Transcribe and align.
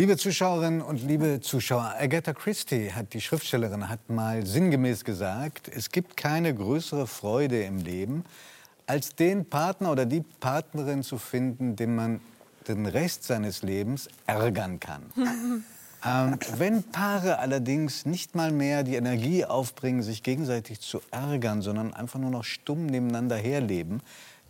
Liebe 0.00 0.16
Zuschauerinnen 0.16 0.80
und 0.80 1.02
liebe 1.02 1.40
Zuschauer, 1.40 1.96
Agatha 1.98 2.32
Christie 2.32 2.92
hat 2.92 3.14
die 3.14 3.20
Schriftstellerin 3.20 3.88
hat 3.88 4.08
mal 4.08 4.46
sinngemäß 4.46 5.04
gesagt, 5.04 5.66
es 5.66 5.90
gibt 5.90 6.16
keine 6.16 6.54
größere 6.54 7.08
Freude 7.08 7.64
im 7.64 7.78
Leben, 7.78 8.24
als 8.86 9.16
den 9.16 9.44
Partner 9.44 9.90
oder 9.90 10.06
die 10.06 10.22
Partnerin 10.38 11.02
zu 11.02 11.18
finden, 11.18 11.74
den 11.74 11.96
man 11.96 12.20
den 12.68 12.86
Rest 12.86 13.24
seines 13.24 13.64
Lebens 13.64 14.08
ärgern 14.24 14.78
kann. 14.78 15.02
ähm, 16.06 16.38
wenn 16.58 16.84
Paare 16.84 17.40
allerdings 17.40 18.06
nicht 18.06 18.36
mal 18.36 18.52
mehr 18.52 18.84
die 18.84 18.94
Energie 18.94 19.44
aufbringen, 19.44 20.04
sich 20.04 20.22
gegenseitig 20.22 20.78
zu 20.78 21.00
ärgern, 21.10 21.60
sondern 21.60 21.92
einfach 21.92 22.20
nur 22.20 22.30
noch 22.30 22.44
stumm 22.44 22.86
nebeneinander 22.86 23.36
herleben, 23.36 24.00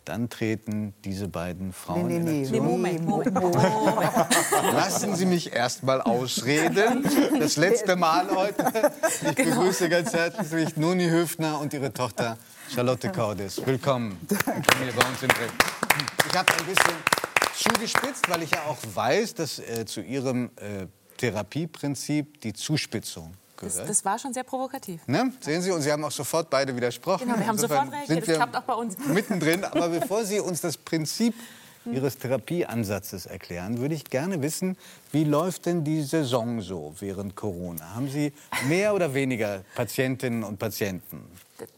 dann 0.08 0.30
treten 0.30 0.94
diese 1.04 1.28
beiden 1.28 1.70
Frauen 1.74 2.06
Nee, 2.06 2.18
nee, 2.18 2.18
in 2.18 2.24
nee. 2.24 2.40
Aktion. 2.46 2.66
Moment, 2.66 3.04
Moment, 3.04 3.54
Lassen 4.72 5.14
Sie 5.14 5.26
mich 5.26 5.52
erst 5.52 5.82
mal 5.82 6.00
ausreden. 6.00 7.04
Das 7.38 7.56
letzte 7.56 7.94
Mal 7.94 8.30
heute. 8.34 8.90
Ich 9.22 9.36
begrüße 9.36 9.90
ganz 9.90 10.14
herzlich 10.14 10.78
Nuni 10.78 11.10
Höfner 11.10 11.60
und 11.60 11.74
ihre 11.74 11.92
Tochter 11.92 12.38
Charlotte 12.74 13.12
Cordes. 13.12 13.60
Willkommen. 13.66 14.18
Willkommen 14.26 14.64
hier 14.82 14.92
bei 14.92 15.08
uns 15.08 15.22
im 15.22 15.28
Dreh. 15.28 15.44
Ich 16.30 16.38
habe 16.38 16.52
ein 16.58 16.64
bisschen 16.64 16.94
zugespitzt, 17.54 18.30
weil 18.30 18.42
ich 18.44 18.50
ja 18.52 18.62
auch 18.66 18.78
weiß, 18.94 19.34
dass 19.34 19.58
äh, 19.58 19.84
zu 19.84 20.00
Ihrem 20.00 20.50
äh, 20.56 20.86
Therapieprinzip 21.18 22.40
die 22.40 22.54
Zuspitzung 22.54 23.34
Das, 23.60 23.76
das 23.76 24.04
war 24.04 24.18
schon 24.18 24.32
sehr 24.32 24.44
provokativ. 24.44 25.06
Ne? 25.06 25.32
Sehen 25.40 25.62
Sie, 25.62 25.70
und 25.70 25.82
Sie 25.82 25.90
haben 25.90 26.04
auch 26.04 26.10
sofort 26.10 26.48
beide 26.50 26.74
widersprochen. 26.74 27.26
Genau, 27.26 27.38
wir 27.38 27.46
haben 27.46 27.56
Insofern 27.56 27.86
sofort 27.86 28.08
reagiert. 28.08 28.28
Das 28.28 28.36
klappt 28.36 28.56
auch 28.56 28.62
bei 28.62 28.74
uns. 28.74 28.98
Mittendrin. 29.06 29.64
Aber 29.64 29.88
bevor 29.88 30.24
Sie 30.24 30.40
uns 30.40 30.60
das 30.60 30.76
Prinzip 30.76 31.34
Ihres 31.84 32.18
Therapieansatzes 32.18 33.26
erklären, 33.26 33.78
würde 33.78 33.94
ich 33.94 34.04
gerne 34.04 34.42
wissen, 34.42 34.76
wie 35.10 35.24
läuft 35.24 35.66
denn 35.66 35.84
die 35.84 36.02
Saison 36.02 36.60
so 36.60 36.94
während 36.98 37.34
Corona? 37.34 37.94
Haben 37.94 38.08
Sie 38.08 38.32
mehr 38.68 38.94
oder 38.94 39.14
weniger 39.14 39.62
Patientinnen 39.74 40.44
und 40.44 40.58
Patienten? 40.58 41.24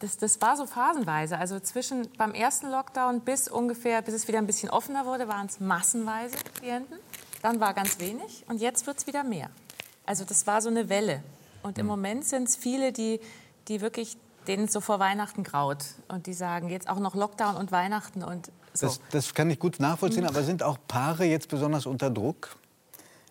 Das, 0.00 0.18
das 0.18 0.40
war 0.40 0.56
so 0.56 0.66
phasenweise. 0.66 1.38
Also 1.38 1.60
zwischen 1.60 2.08
beim 2.18 2.32
ersten 2.32 2.70
Lockdown 2.70 3.20
bis 3.20 3.48
ungefähr, 3.48 4.02
bis 4.02 4.14
es 4.14 4.28
wieder 4.28 4.38
ein 4.38 4.46
bisschen 4.46 4.68
offener 4.68 5.06
wurde, 5.06 5.28
waren 5.28 5.46
es 5.46 5.60
massenweise 5.60 6.36
Klienten. 6.58 6.98
Dann 7.42 7.60
war 7.60 7.72
ganz 7.72 7.98
wenig 8.00 8.44
und 8.48 8.60
jetzt 8.60 8.86
wird 8.86 8.98
es 8.98 9.06
wieder 9.06 9.24
mehr. 9.24 9.48
Also 10.04 10.24
das 10.24 10.46
war 10.46 10.60
so 10.60 10.68
eine 10.68 10.88
Welle. 10.88 11.22
Und 11.62 11.78
im 11.78 11.86
Moment 11.86 12.24
sind 12.24 12.48
es 12.48 12.56
viele, 12.56 12.92
die, 12.92 13.20
die 13.68 13.80
wirklich, 13.80 14.16
denen 14.46 14.64
es 14.64 14.72
so 14.72 14.80
vor 14.80 14.98
Weihnachten 14.98 15.42
graut. 15.42 15.84
Und 16.08 16.26
die 16.26 16.32
sagen, 16.34 16.68
jetzt 16.70 16.88
auch 16.88 16.98
noch 16.98 17.14
Lockdown 17.14 17.56
und 17.56 17.72
Weihnachten 17.72 18.22
und 18.22 18.50
so. 18.72 18.86
Das, 18.86 19.00
das 19.10 19.34
kann 19.34 19.50
ich 19.50 19.58
gut 19.58 19.80
nachvollziehen, 19.80 20.26
aber 20.26 20.42
sind 20.42 20.62
auch 20.62 20.78
Paare 20.88 21.24
jetzt 21.24 21.48
besonders 21.48 21.86
unter 21.86 22.08
Druck? 22.10 22.56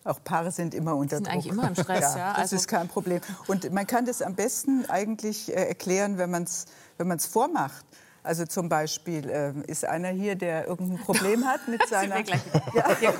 Auch 0.04 0.22
Paare 0.22 0.50
sind 0.50 0.74
immer 0.74 0.94
unter 0.96 1.16
sind 1.16 1.26
Druck. 1.26 1.34
eigentlich 1.34 1.52
immer 1.52 1.68
im 1.68 1.74
Stress, 1.74 2.14
ja. 2.14 2.30
Das 2.30 2.38
Also- 2.38 2.56
ist 2.56 2.68
kein 2.68 2.88
Problem. 2.88 3.20
Und 3.48 3.70
man 3.72 3.86
kann 3.86 4.06
das 4.06 4.22
am 4.22 4.34
besten 4.34 4.84
eigentlich 4.88 5.50
äh, 5.50 5.68
erklären, 5.68 6.18
wenn 6.18 6.30
man 6.30 6.44
es 6.44 6.66
wenn 6.98 7.08
man's 7.08 7.26
vormacht. 7.26 7.84
Also 8.22 8.44
zum 8.44 8.68
Beispiel 8.68 9.28
äh, 9.30 9.52
ist 9.66 9.86
einer 9.86 10.08
hier, 10.10 10.36
der 10.36 10.66
irgendein 10.66 10.98
Problem 10.98 11.44
hat 11.46 11.66
mit 11.68 11.86
seiner... 11.88 12.16
wir 12.16 12.22
gleich 12.24 12.40
ja. 12.74 13.14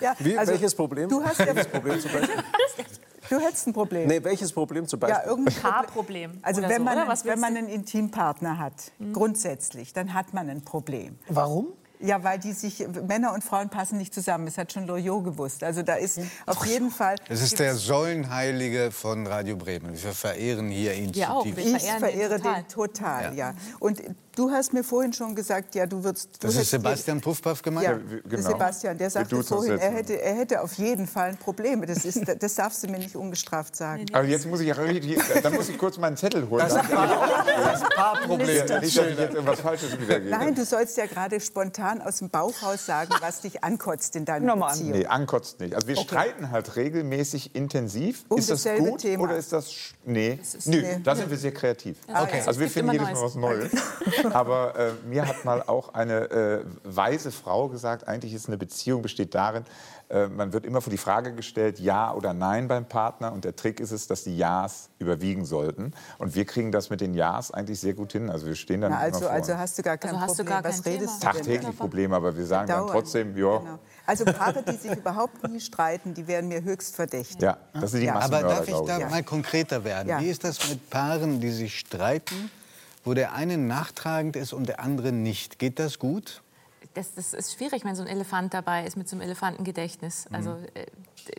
Ja, 0.00 0.14
Wie, 0.20 0.38
also 0.38 0.52
welches 0.52 0.74
Problem? 0.74 1.08
Du 1.08 1.22
hast 1.24 1.40
ja, 1.40 1.46
welches 1.46 1.66
Problem 1.66 2.00
zum 2.00 2.12
Beispiel? 2.12 2.36
du 3.30 3.38
hättest 3.40 3.66
ein 3.66 3.72
Problem. 3.72 4.08
Nee, 4.08 4.22
welches 4.22 4.52
Problem 4.52 4.86
zum 4.86 5.00
Ja, 5.00 5.08
Beispiel? 5.08 5.28
irgendein 5.30 5.54
Paarproblem. 5.62 6.32
Also 6.42 6.62
wenn 6.62 6.76
so, 6.78 6.82
man, 6.84 6.98
einen, 6.98 7.08
Was 7.08 7.24
wenn 7.24 7.40
man 7.40 7.56
einen 7.56 7.68
Intimpartner 7.68 8.58
hat, 8.58 8.92
grundsätzlich, 9.12 9.92
dann 9.92 10.14
hat 10.14 10.34
man 10.34 10.48
ein 10.50 10.62
Problem. 10.62 11.18
Warum? 11.28 11.68
Ja, 12.00 12.22
weil 12.22 12.38
die 12.38 12.52
sich, 12.52 12.86
Männer 13.08 13.32
und 13.34 13.42
Frauen 13.42 13.70
passen 13.70 13.98
nicht 13.98 14.14
zusammen. 14.14 14.46
Das 14.46 14.56
hat 14.56 14.72
schon 14.72 14.86
Loriot 14.86 15.24
gewusst. 15.24 15.64
Also 15.64 15.82
da 15.82 15.94
ist 15.94 16.20
auf 16.46 16.64
jeden 16.64 16.92
Fall... 16.92 17.16
Das 17.28 17.42
ist 17.42 17.58
der 17.58 17.74
Säulenheilige 17.74 18.90
von 18.92 19.26
Radio 19.26 19.56
Bremen. 19.56 20.00
Wir 20.00 20.12
verehren 20.12 20.68
hier 20.68 20.94
ihn 20.94 21.12
Wir 21.12 21.32
auch. 21.32 21.44
Wir 21.44 21.58
Ich 21.58 21.70
verehren 21.70 21.98
verehre 21.98 22.34
den 22.36 22.42
total. 22.42 22.62
den 22.62 22.68
total, 22.68 23.22
Ja. 23.24 23.32
ja. 23.50 23.54
Und 23.80 24.00
du 24.38 24.50
hast 24.50 24.72
mir 24.72 24.84
vorhin 24.84 25.12
schon 25.12 25.34
gesagt, 25.34 25.74
ja, 25.74 25.84
du 25.86 26.04
würdest... 26.04 26.36
Du 26.40 26.46
Das 26.46 26.56
ist 26.56 26.70
Sebastian 26.70 27.20
Puffpaff 27.20 27.60
gemeint? 27.60 27.86
Ja, 27.86 27.98
genau. 28.28 28.48
Sebastian, 28.48 28.96
der 28.96 29.10
sagte 29.10 29.42
vorhin, 29.42 29.78
er 29.78 29.90
hätte, 29.90 30.20
er 30.20 30.36
hätte 30.36 30.62
auf 30.62 30.74
jeden 30.74 31.06
Fall 31.06 31.30
ein 31.30 31.36
Problem. 31.36 31.84
Das, 31.84 32.04
ist, 32.04 32.20
das 32.40 32.54
darfst 32.54 32.82
du 32.84 32.88
mir 32.88 32.98
nicht 32.98 33.16
ungestraft 33.16 33.74
sagen. 33.74 34.06
Aber 34.12 34.24
jetzt 34.24 34.46
muss 34.46 34.60
ich, 34.60 34.76
richtig- 34.76 35.18
dann 35.42 35.54
muss 35.54 35.68
ich 35.68 35.76
kurz 35.76 35.98
meinen 35.98 36.16
Zettel 36.16 36.48
holen. 36.48 36.64
Das 36.68 37.82
Paarproblem. 37.94 38.46
nicht, 38.46 38.70
dass 38.70 38.84
ich 38.84 38.94
jetzt 38.94 39.34
irgendwas 39.34 39.60
Falsches 39.60 39.98
wiedergebe. 39.98 40.30
Nein, 40.30 40.54
du 40.54 40.64
sollst 40.64 40.96
ja 40.96 41.06
gerade 41.06 41.40
spontan 41.40 42.00
aus 42.00 42.18
dem 42.18 42.30
Bauch 42.30 42.62
raus 42.62 42.86
sagen, 42.86 43.12
was 43.20 43.40
dich 43.40 43.64
ankotzt 43.64 44.14
in 44.14 44.24
deiner 44.24 44.56
Beziehung. 44.56 44.90
Nee, 44.90 45.06
ankotzt 45.06 45.58
nicht. 45.60 45.74
Also 45.74 45.88
wir 45.88 45.96
streiten 45.96 46.50
halt 46.50 46.76
regelmäßig 46.76 47.54
intensiv. 47.56 48.24
Um 48.28 48.38
ist 48.38 48.50
das 48.50 48.62
dasselbe 48.62 48.90
gut 48.90 49.00
Thema. 49.00 49.24
oder 49.24 49.36
ist 49.36 49.52
das... 49.52 49.68
Nee, 50.04 50.38
Nö, 50.64 50.80
nee. 50.80 51.00
da 51.02 51.16
sind 51.16 51.28
wir 51.28 51.36
sehr 51.36 51.52
kreativ. 51.52 51.98
Okay. 52.06 52.42
Also 52.46 52.60
wir 52.60 52.70
finden 52.70 52.92
jedes 52.92 53.08
Mal 53.08 53.22
was 53.22 53.34
Neues. 53.34 53.70
Aber 54.32 54.74
äh, 54.76 54.92
mir 55.06 55.26
hat 55.26 55.44
mal 55.44 55.62
auch 55.66 55.94
eine 55.94 56.30
äh, 56.30 56.64
weise 56.84 57.30
Frau 57.32 57.68
gesagt, 57.68 58.06
eigentlich 58.08 58.34
ist 58.34 58.48
eine 58.48 58.58
Beziehung 58.58 59.02
besteht 59.02 59.34
darin, 59.34 59.64
äh, 60.10 60.26
man 60.28 60.52
wird 60.54 60.64
immer 60.64 60.80
vor 60.80 60.90
die 60.90 60.96
Frage 60.98 61.34
gestellt, 61.34 61.78
ja 61.80 62.14
oder 62.14 62.32
nein 62.32 62.66
beim 62.68 62.86
Partner. 62.86 63.32
Und 63.32 63.44
der 63.44 63.54
Trick 63.56 63.78
ist 63.80 63.90
es, 63.90 64.06
dass 64.06 64.24
die 64.24 64.36
Ja's 64.38 64.88
überwiegen 64.98 65.44
sollten. 65.44 65.92
Und 66.18 66.34
wir 66.34 66.44
kriegen 66.46 66.72
das 66.72 66.88
mit 66.90 67.00
den 67.02 67.12
Ja's 67.14 67.50
eigentlich 67.50 67.78
sehr 67.80 67.92
gut 67.92 68.12
hin. 68.12 68.30
Also 68.30 68.46
wir 68.46 68.54
stehen 68.54 68.80
dann 68.80 68.92
Na, 68.92 68.98
also, 68.98 69.18
immer 69.18 69.26
vor 69.28 69.34
also 69.34 69.58
hast 69.58 69.78
du 69.78 69.82
gar 69.82 69.98
kein 69.98 70.10
Also 70.10 70.20
hast 70.22 70.38
du 70.38 70.44
Problem. 70.44 70.62
gar 70.62 70.64
was 70.70 70.82
kein 70.82 70.92
redest 70.94 71.20
Thema. 71.20 71.32
du 71.32 71.38
tagtäglich 71.38 71.76
Probleme, 71.78 72.16
aber 72.16 72.36
wir 72.36 72.46
sagen 72.46 72.68
dann 72.68 72.86
trotzdem, 72.86 73.36
ja, 73.36 73.58
Genau. 73.58 73.78
Also 74.06 74.24
Paare, 74.24 74.62
die 74.62 74.76
sich 74.76 74.96
überhaupt 74.96 75.46
nie 75.46 75.60
streiten, 75.60 76.14
die 76.14 76.26
wären 76.26 76.48
mir 76.48 76.62
höchst 76.62 76.96
verdächtig. 76.96 77.42
ja, 77.42 77.58
das 77.74 77.90
sind 77.90 78.00
die 78.00 78.06
Ja. 78.06 78.14
Aber 78.18 78.40
darf 78.40 78.66
ich 78.66 78.74
da 78.86 78.98
ich. 78.98 79.10
mal 79.10 79.22
konkreter 79.22 79.84
werden? 79.84 80.08
Ja. 80.08 80.20
Wie 80.20 80.30
ist 80.30 80.42
das 80.44 80.66
mit 80.70 80.88
Paaren, 80.88 81.40
die 81.40 81.50
sich 81.50 81.78
streiten, 81.78 82.50
wo 83.04 83.14
der 83.14 83.32
eine 83.32 83.58
nachtragend 83.58 84.36
ist 84.36 84.52
und 84.52 84.68
der 84.68 84.80
andere 84.80 85.12
nicht? 85.12 85.58
Geht 85.58 85.78
das 85.78 85.98
gut? 85.98 86.42
das, 86.98 87.14
das 87.14 87.32
ist 87.32 87.54
schwierig, 87.54 87.84
wenn 87.84 87.94
so 87.94 88.02
ein 88.02 88.08
Elefant 88.08 88.54
dabei 88.54 88.84
ist 88.84 88.96
mit 88.96 89.08
so 89.08 89.16
einem 89.16 89.22
Elefantengedächtnis. 89.22 90.26
Also 90.32 90.56
äh, 90.74 90.86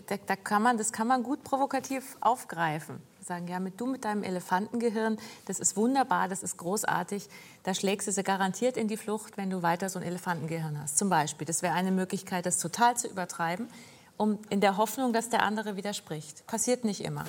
da, 0.07 0.15
da 0.25 0.35
kann 0.35 0.61
man, 0.61 0.77
das 0.77 0.91
kann 0.91 1.07
man 1.07 1.23
gut 1.23 1.43
provokativ 1.43 2.17
aufgreifen. 2.21 3.01
Sagen, 3.21 3.47
ja, 3.47 3.59
mit 3.59 3.79
du 3.79 3.85
mit 3.85 4.05
deinem 4.05 4.23
Elefantengehirn, 4.23 5.17
das 5.45 5.59
ist 5.59 5.75
wunderbar, 5.75 6.29
das 6.29 6.43
ist 6.43 6.57
großartig. 6.57 7.27
Da 7.63 7.73
schlägst 7.73 8.07
du 8.07 8.11
sie 8.11 8.23
garantiert 8.23 8.77
in 8.77 8.87
die 8.87 8.97
Flucht, 8.97 9.37
wenn 9.37 9.49
du 9.49 9.61
weiter 9.61 9.89
so 9.89 9.99
ein 9.99 10.05
Elefantengehirn 10.05 10.81
hast. 10.81 10.97
Zum 10.97 11.09
Beispiel, 11.09 11.45
das 11.45 11.61
wäre 11.61 11.73
eine 11.73 11.91
Möglichkeit, 11.91 12.45
das 12.45 12.57
total 12.57 12.97
zu 12.97 13.07
übertreiben, 13.07 13.67
um 14.17 14.39
in 14.49 14.61
der 14.61 14.77
Hoffnung, 14.77 15.13
dass 15.13 15.29
der 15.29 15.43
andere 15.43 15.75
widerspricht. 15.75 16.47
Passiert 16.47 16.85
nicht 16.85 17.01
immer. 17.01 17.25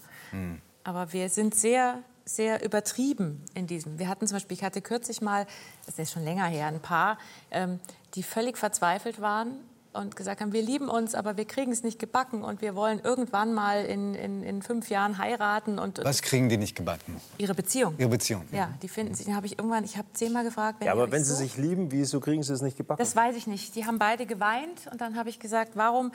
Aber 0.85 1.13
wir 1.13 1.29
sind 1.29 1.55
sehr, 1.55 1.99
sehr 2.35 2.65
übertrieben 2.65 3.43
in 3.55 3.67
diesem. 3.67 3.99
Wir 3.99 4.09
hatten 4.09 4.27
zum 4.27 4.37
Beispiel, 4.37 4.57
ich 4.57 4.65
hatte 4.65 4.81
kürzlich 4.81 5.21
mal, 5.21 5.47
das 5.87 5.99
ist 5.99 6.13
schon 6.13 6.25
länger 6.25 6.47
her, 6.47 6.67
ein 6.67 6.81
Paar, 6.81 7.19
ähm, 7.51 7.81
die 8.15 8.23
völlig 8.23 8.57
verzweifelt 8.57 9.21
waren 9.21 9.53
und 9.93 10.15
gesagt 10.15 10.41
haben, 10.41 10.53
wir 10.53 10.63
lieben 10.63 10.89
uns, 10.89 11.17
aber 11.17 11.37
wir 11.37 11.45
kriegen 11.45 11.73
es 11.73 11.83
nicht 11.83 11.99
gebacken 11.99 12.45
und 12.45 12.63
wir 12.63 12.77
wollen 12.77 13.01
irgendwann 13.01 13.53
mal 13.53 13.85
in, 13.85 14.15
in, 14.15 14.45
in 14.45 14.63
fünf 14.63 14.89
Jahren 14.89 15.19
heiraten 15.19 15.81
und 15.81 15.99
Was 16.05 16.23
kriegen 16.23 16.49
die 16.49 16.57
nicht 16.57 16.77
gebacken? 16.77 17.21
ihre 17.39 17.55
Beziehung. 17.55 17.95
Ihre 17.99 18.09
Beziehung. 18.09 18.45
Ja, 18.53 18.71
die 18.83 18.89
finden 18.89 19.15
sich. 19.15 19.27
Dann 19.27 19.35
habe 19.35 19.47
ich 19.47 19.59
irgendwann, 19.59 19.83
ich 19.83 19.97
habe 19.97 20.07
zehnmal 20.13 20.45
gefragt, 20.45 20.79
wenn 20.79 20.87
Ja, 20.87 20.93
aber 20.93 21.11
wenn 21.11 21.25
sie 21.25 21.33
so 21.33 21.37
sich 21.39 21.57
lieben, 21.57 21.91
wieso 21.91 22.21
kriegen 22.21 22.45
sie 22.45 22.53
es 22.53 22.63
nicht 22.63 22.77
gebacken? 22.77 23.01
das 23.01 23.17
weiß 23.17 23.35
ich 23.35 23.49
nicht. 23.49 23.75
Die 23.75 23.85
haben 23.87 23.99
beide 23.99 24.27
geweint 24.27 24.87
und 24.93 25.01
dann 25.01 25.17
habe 25.17 25.29
ich 25.29 25.41
gesagt, 25.41 25.73
warum, 25.75 26.13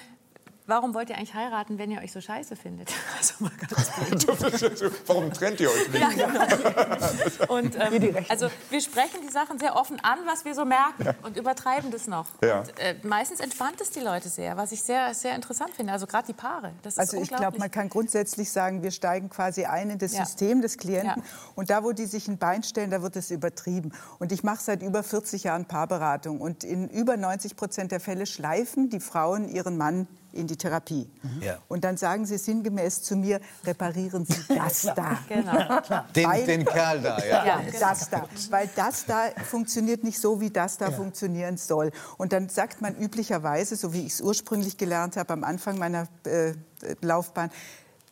warum 0.68 0.94
wollt 0.94 1.10
ihr 1.10 1.18
eigentlich 1.18 1.34
heiraten, 1.34 1.78
wenn 1.78 1.92
ihr 1.92 2.02
euch 2.02 2.12
so 2.12 2.22
scheiße 2.22 2.56
findet? 2.56 2.92
Also 3.18 3.36
mal 3.40 3.52
ganz. 3.58 3.90
Warum 5.08 5.32
trennt 5.32 5.60
ihr 5.60 5.70
euch 5.70 5.90
nicht? 5.90 6.02
Ja, 6.02 6.10
genau. 6.10 7.54
Und, 7.54 7.76
ähm, 7.76 8.16
also 8.30 8.50
wir 8.70 8.82
sprechen 8.82 9.22
die 9.26 9.32
Sachen 9.32 9.58
sehr 9.58 9.76
offen 9.76 10.00
an, 10.02 10.20
was 10.26 10.44
wir 10.46 10.54
so 10.54 10.66
merken 10.66 11.16
und 11.24 11.38
übertreiben 11.38 11.92
das 11.92 12.08
noch. 12.08 12.28
Ja. 12.44 12.60
Und, 12.60 12.80
äh, 12.80 12.96
meistens 13.04 13.40
entspannt 13.40 13.80
es 13.82 13.92
die 13.92 14.02
Leute 14.02 14.30
sehr, 14.30 14.58
was 14.58 14.72
ich 14.74 14.84
sehr, 14.84 15.14
sehr 15.14 15.34
interessant 15.36 15.72
finde. 15.76 15.94
Also 15.94 16.08
gerade 16.08 16.28
die 16.28 16.34
Paare. 16.34 16.74
Das 16.84 16.94
ist 16.94 17.00
Also 17.00 17.18
ich 17.18 17.30
glaube, 17.30 17.58
man 17.58 17.72
kann 17.72 17.90
grundsätzlich 17.90 18.52
sagen, 18.52 18.84
wir 18.84 18.92
steigen 18.92 19.30
quasi 19.30 19.66
ein 19.66 19.90
in 19.92 19.98
das 19.98 20.14
Ja. 20.14 20.26
System 20.26 20.62
des 20.62 20.78
Klienten. 20.78 21.22
Ja. 21.22 21.24
Und 21.56 21.70
da, 21.70 21.84
wo 21.84 21.94
die 21.94 22.06
sich 22.06 22.28
ein 22.28 22.38
Bein 22.38 22.64
stellen, 22.64 22.92
da 22.92 23.02
wird 23.02 23.16
es 23.16 23.32
übertrieben. 23.32 23.94
Und 24.20 24.32
ich 24.32 24.44
mache 24.44 24.62
seit 24.62 24.84
über 24.84 25.04
40 25.04 25.46
Jahren 25.46 25.66
Paarberatung. 25.66 26.42
Und 26.42 26.64
in 26.64 26.90
über 26.90 27.18
90 27.18 27.56
Prozent 27.56 27.92
der 27.92 28.00
Fälle 28.00 28.26
schleifen 28.26 28.90
die 28.90 29.00
Frauen 29.00 29.48
ihren 29.48 29.78
Mann 29.78 30.08
in 30.36 30.48
die 30.48 30.58
Therapie. 30.58 31.10
Ja. 31.42 31.58
Und 31.68 31.84
dann 31.84 31.98
sagen 31.98 32.26
sie 32.26 32.38
sinngemäß 32.38 33.02
zu 33.04 33.16
mir, 33.16 33.40
reparieren 33.64 34.26
Sie 34.26 34.42
das 34.56 34.82
da. 34.84 35.18
Genau. 35.30 35.80
Den, 36.16 36.30
Weil- 36.30 36.46
den 36.46 36.66
Kerl 36.66 37.02
da, 37.02 37.18
ja. 37.20 37.46
Ja, 37.46 37.58
genau. 37.62 37.80
Das 37.80 38.10
da. 38.10 38.28
Weil 38.50 38.70
das 38.76 39.06
da 39.06 39.30
funktioniert 39.50 40.04
nicht 40.04 40.20
so, 40.20 40.40
wie 40.42 40.50
das 40.50 40.78
da 40.78 40.92
funktionieren 40.92 41.58
soll. 41.58 41.92
Und 42.18 42.34
dann 42.34 42.50
sagt 42.50 42.82
man 42.82 42.96
üblicherweise, 42.96 43.76
so 43.76 43.94
wie 43.94 44.06
ich 44.06 44.14
es 44.14 44.22
ursprünglich 44.22 44.78
gelernt 44.78 45.18
habe 45.18 45.34
am 45.34 45.44
Anfang 45.44 45.78
meiner 45.78 46.08
äh, 46.26 46.54
Laufbahn, 47.02 47.50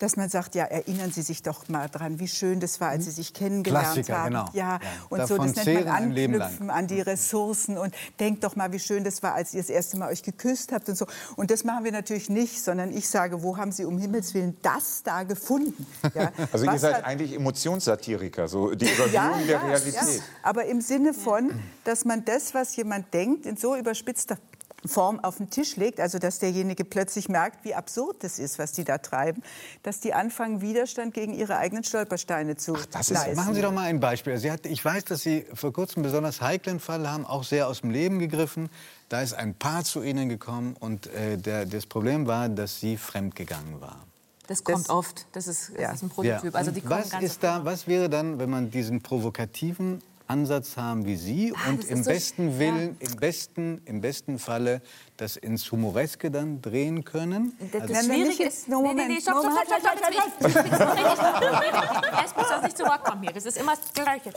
dass 0.04 0.18
man 0.18 0.30
sagt, 0.30 0.54
ja, 0.56 0.66
erinnern 0.66 1.12
Sie 1.12 1.22
sich 1.22 1.42
doch 1.44 1.68
mal 1.70 1.88
dran, 1.90 2.20
wie 2.20 2.28
schön 2.28 2.60
das 2.60 2.80
war, 2.82 2.90
als 2.90 3.06
Sie 3.06 3.12
sich 3.12 3.34
kennengelernt 3.34 3.86
Klassiker, 3.94 4.18
haben. 4.18 4.30
genau. 4.30 4.46
Ja, 4.54 4.74
Ja, 4.74 4.80
und 5.10 5.20
davon 5.20 5.48
so, 5.48 5.54
das 5.56 5.66
nennt 5.66 5.86
man. 5.86 5.96
Anknüpfen 5.96 6.70
an 6.70 6.88
die 6.88 7.02
Ressourcen 7.02 7.78
und 7.78 7.94
denkt 8.20 8.44
doch 8.44 8.56
mal, 8.56 8.72
wie 8.74 8.80
schön 8.80 9.04
das 9.04 9.24
war, 9.24 9.34
als 9.34 9.54
ihr 9.54 9.62
das 9.62 9.70
erste 9.70 9.98
Mal 9.98 10.12
euch 10.12 10.22
geküsst 10.24 10.72
habt 10.74 10.90
und 10.90 10.96
so. 10.98 11.08
Und 11.38 11.50
das 11.52 11.64
machen 11.64 11.86
wir 11.86 11.92
natürlich 11.92 12.30
nicht, 12.30 12.62
sondern 12.64 12.92
ich 12.92 13.08
sage, 13.10 13.42
wo 13.44 13.58
haben 13.58 13.72
Sie 13.72 13.86
um 13.86 13.98
Himmels 13.98 14.34
Willen 14.34 14.58
das 14.62 15.02
da 15.04 15.24
gefunden? 15.24 15.86
Ja, 16.14 16.32
Also 16.52 16.66
ihr 16.66 16.78
seid 16.78 16.96
hat- 16.96 17.06
eigentlich 17.06 17.34
Emotionssatiriker, 17.34 18.48
so 18.48 18.76
die 18.76 18.86
Überhöhung 18.90 19.48
der 19.48 19.64
Realität. 19.64 20.22
aber 20.42 20.66
im 20.66 20.82
Sinne 20.82 21.14
von, 21.14 21.52
dass 21.84 22.06
man 22.06 22.26
das, 22.26 22.54
was 22.54 22.76
jemand 22.76 23.14
denkt, 23.14 23.46
in 23.46 23.58
so 23.58 23.76
überspitzter 23.76 24.38
Form 24.86 25.20
auf 25.22 25.38
den 25.38 25.50
Tisch 25.50 25.76
legt, 25.78 26.00
also 26.00 26.20
dass 26.20 26.40
derjenige 26.40 26.84
plötzlich 26.84 27.30
merkt, 27.30 27.64
wie 27.66 27.74
absurd 27.76 28.24
das 28.24 28.40
ist, 28.40 28.60
was 28.60 28.72
die 28.74 28.84
da 28.84 28.98
treiben, 28.98 29.42
dass 29.82 30.00
die 30.00 30.14
anfangen, 30.14 30.62
Widerstand 30.62 31.14
gegen 31.14 31.34
ihre 31.34 31.58
eigenen 31.58 31.84
Stolpersteine 31.84 32.58
zu 32.58 32.74
das 32.92 33.10
ist- 33.10 33.16
leisten. 33.18 33.36
Machen 33.36 33.56
Sie 33.56 33.62
doch 33.62 33.72
mal 33.72 33.84
ein 33.86 34.00
Beispiel. 34.00 34.38
Sie 34.38 34.52
hat, 34.52 34.66
ich 34.66 34.84
weiß, 34.84 35.06
dass 35.06 35.22
Sie 35.22 35.46
vor 35.54 35.72
kurzem 35.72 35.98
einen 36.00 36.04
besonders 36.12 36.42
heiklen 36.42 36.80
Fall 36.80 37.10
haben, 37.10 37.26
auch 37.26 37.44
sehr 37.44 37.68
aus 37.68 37.82
dem 37.82 37.92
Leben 37.92 38.20
gegriffen. 38.20 38.70
Da 39.10 39.22
ist 39.22 39.34
ein 39.34 39.54
Paar 39.56 39.84
zu 39.84 40.04
Ihnen 40.04 40.28
gekommen 40.30 40.76
und 40.80 41.08
äh, 41.08 41.38
der, 41.38 41.66
das 41.66 41.86
Problem 41.86 42.28
war, 42.28 42.50
dass 42.50 42.80
sie 42.80 42.98
fremdgegangen 42.98 43.80
war. 43.80 44.00
Das 44.48 44.64
kommt 44.66 44.80
Das- 44.80 44.90
oft. 44.90 45.26
Das 45.32 45.48
ist, 45.48 45.72
das 45.74 45.82
Ja. 45.82 45.92
ist 45.94 46.02
ein 46.04 46.10
Prototyp. 46.10 46.52
Ja. 46.54 46.60
Also 46.60 46.72
die 46.72 46.82
kommen 46.82 47.00
was, 47.00 47.12
ganz 47.12 47.24
ist 47.24 47.44
da, 47.44 47.64
was 47.64 47.88
wäre 47.88 48.10
dann, 48.10 48.40
wenn 48.40 48.50
man 48.50 48.72
diesen 48.72 49.02
provokativen 49.02 50.02
Ansatz 50.34 50.78
haben 50.78 51.06
wie 51.06 51.16
Sie 51.16 51.52
und 51.52 51.58
Ah, 51.60 51.74
das 51.78 51.86
im 51.86 52.04
so 52.04 52.10
besten 52.10 52.50
sch- 52.50 52.60
Willen, 52.60 52.96
im 53.00 53.16
besten, 53.18 53.82
im 53.86 54.02
besten 54.02 54.40
Falle 54.40 54.82
das 55.24 55.38
ins 55.38 55.72
Humoreske 55.72 56.30
dann 56.30 56.62
drehen 56.62 57.04
können? 57.06 57.58
Das, 57.72 57.81
Also- 57.84 57.94
das 57.94 58.06
Schwierige 58.06 58.44
ist. 58.44 58.68
No, 58.68 58.81
Moment. 58.81 59.22
stopp, 59.22 59.36
Moment, 59.36 59.54
stopp, 59.68 59.80
stopp, 59.80 60.04
halt, 60.04 60.04
stopp, 60.04 60.52
stopp, 60.52 60.52
stopp, 60.52 60.52
stopp, 60.52 60.78
stopp, 60.78 61.18
stopp, 61.18 61.18
stopp, 61.18 62.04
stopp. 62.04 62.22
Erst 62.22 62.36
bis 62.38 62.48
das 62.50 62.62
nicht 62.64 62.78
zu 62.78 62.84
Wort 62.84 63.04
kommt 63.06 63.22
hier. 63.24 63.31
Das 63.34 63.46
ist 63.46 63.58
immer 63.58 63.74
das 63.75 63.94
Gleiche. 63.94 64.31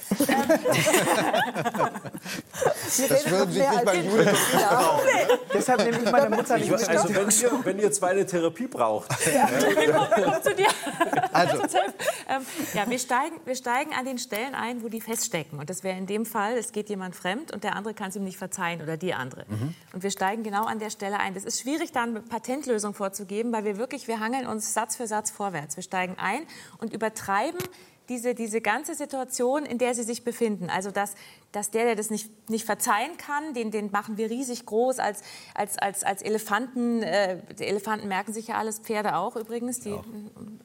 Das 3.09 3.31
würden 3.31 3.53
Sie 3.53 3.61
nicht 3.61 3.85
bei 3.85 3.97
Jule 4.01 4.35
Deshalb 5.53 5.85
nehme 5.85 6.03
ich 6.05 6.11
meine 6.11 6.35
Mutter 6.37 6.57
nicht 6.59 6.71
mit. 6.71 6.89
Also 6.89 7.09
wenn 7.15 7.29
ihr, 7.31 7.65
wenn 7.65 7.79
ihr 7.79 7.93
zwei 7.93 8.11
eine 8.11 8.27
Therapie 8.27 8.67
braucht, 8.67 9.11
wir 9.27 9.93
kommen, 9.93 10.09
wir 10.17 10.25
kommen 10.25 10.43
zu 10.43 10.55
dir. 10.55 10.69
Also, 11.33 11.59
Ähm, 12.29 12.43
ja, 12.75 12.89
wir 12.91 12.99
steigen, 12.99 13.37
wir 13.45 13.55
steigen 13.55 13.93
an 13.95 14.05
den 14.05 14.19
Stellen 14.19 14.55
ein, 14.55 14.83
wo 14.83 14.89
die 14.89 15.01
feststecken. 15.01 15.59
Und 15.59 15.71
das 15.71 15.85
wäre 15.85 15.97
in 15.97 16.07
dem 16.07 16.27
Fall, 16.27 16.57
es 16.57 16.73
geht 16.73 16.89
jemand 16.89 17.15
fremd 17.15 17.53
und 17.53 17.63
der 17.65 17.77
andere 17.77 17.95
kann 17.95 18.09
es 18.11 18.17
ihm 18.17 18.25
nicht 18.25 18.37
verzeihen 18.39 18.83
oder 18.83 18.97
die 18.97 19.15
andere. 19.15 19.45
Und 19.93 20.03
wir 20.03 20.11
steigen 20.11 20.43
genau 20.43 20.65
an 20.65 20.76
der 20.79 20.91
Stelle 20.91 21.19
ein. 21.19 21.35
Das 21.35 21.45
ist 21.45 21.61
schwierig, 21.61 21.93
da 21.93 22.03
eine 22.03 22.21
Patentlösung 22.21 22.95
vorzugeben, 22.95 23.53
weil 23.53 23.65
wir 23.65 23.77
wirklich, 23.79 24.09
wir 24.09 24.21
hangeln 24.21 24.47
uns 24.47 24.75
Satz 24.75 24.97
für 24.97 25.07
Satz 25.07 25.31
vorwärts. 25.31 25.77
Wir 25.77 25.83
steigen 25.83 26.17
ein 26.19 26.43
und 26.79 26.93
übertreiben 26.93 27.61
diese, 28.09 28.35
diese 28.35 28.61
ganze 28.61 28.95
Situation, 28.95 29.65
in 29.65 29.79
der 29.79 29.95
sie 29.95 30.03
sich 30.03 30.25
befinden. 30.25 30.71
Also, 30.71 30.91
dass, 30.91 31.15
dass 31.53 31.71
der, 31.71 31.85
der 31.85 31.97
das 31.97 32.11
nicht, 32.11 32.49
nicht 32.49 32.65
verzeihen 32.65 33.17
kann, 33.17 33.55
den, 33.55 33.71
den 33.71 33.91
machen 33.91 34.17
wir 34.17 34.31
riesig 34.31 34.67
groß 34.67 34.99
als, 34.99 35.23
als, 35.55 35.79
als, 35.79 36.05
als 36.05 36.23
Elefanten. 36.23 37.03
Äh, 37.03 37.39
Elefanten 37.59 38.09
merken 38.09 38.33
sich 38.33 38.49
ja 38.49 38.59
alles, 38.59 38.79
Pferde 38.79 39.17
auch 39.17 39.37
übrigens. 39.37 39.81
Die, 39.81 39.93
auch. 39.93 40.05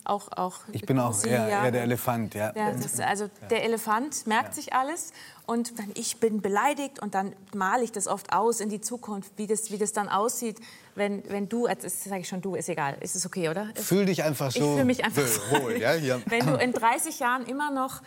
Auch, 0.03 0.61
ich 0.71 0.85
bin 0.85 0.99
auch 0.99 1.13
Sie, 1.13 1.29
eher, 1.29 1.47
ja. 1.47 1.63
eher 1.65 1.71
der 1.71 1.83
Elefant, 1.83 2.33
ja. 2.33 2.51
Ja, 2.55 2.69
ist, 2.69 2.99
also 2.99 3.29
der 3.49 3.63
Elefant 3.63 4.25
merkt 4.25 4.55
sich 4.55 4.73
alles 4.73 5.13
und 5.45 5.77
dann 5.77 5.91
ich 5.93 6.19
bin 6.19 6.41
beleidigt 6.41 6.99
und 6.99 7.13
dann 7.13 7.35
male 7.53 7.83
ich 7.83 7.91
das 7.91 8.07
oft 8.07 8.33
aus 8.33 8.61
in 8.61 8.69
die 8.69 8.81
Zukunft, 8.81 9.33
wie 9.37 9.45
das, 9.45 9.69
wie 9.69 9.77
das 9.77 9.93
dann 9.93 10.09
aussieht, 10.09 10.59
wenn, 10.95 11.23
wenn 11.29 11.47
du, 11.49 11.67
das 11.67 12.03
sage 12.03 12.21
ich 12.21 12.27
schon 12.27 12.41
du, 12.41 12.55
ist 12.55 12.67
egal, 12.67 12.97
ist 12.99 13.15
es 13.15 13.25
okay, 13.25 13.49
oder? 13.49 13.69
Fühl 13.75 14.05
dich 14.05 14.23
einfach 14.23 14.49
ich 14.49 14.61
so 14.61 14.73
fühle 14.73 14.85
mich 14.85 15.05
einfach 15.05 15.25
so. 15.25 15.41
wohl, 15.61 15.77
ja, 15.77 15.93
hier. 15.93 16.21
Wenn 16.25 16.47
du 16.47 16.55
in 16.55 16.73
30 16.73 17.19
Jahren 17.19 17.45
immer 17.45 17.71
noch 17.71 18.01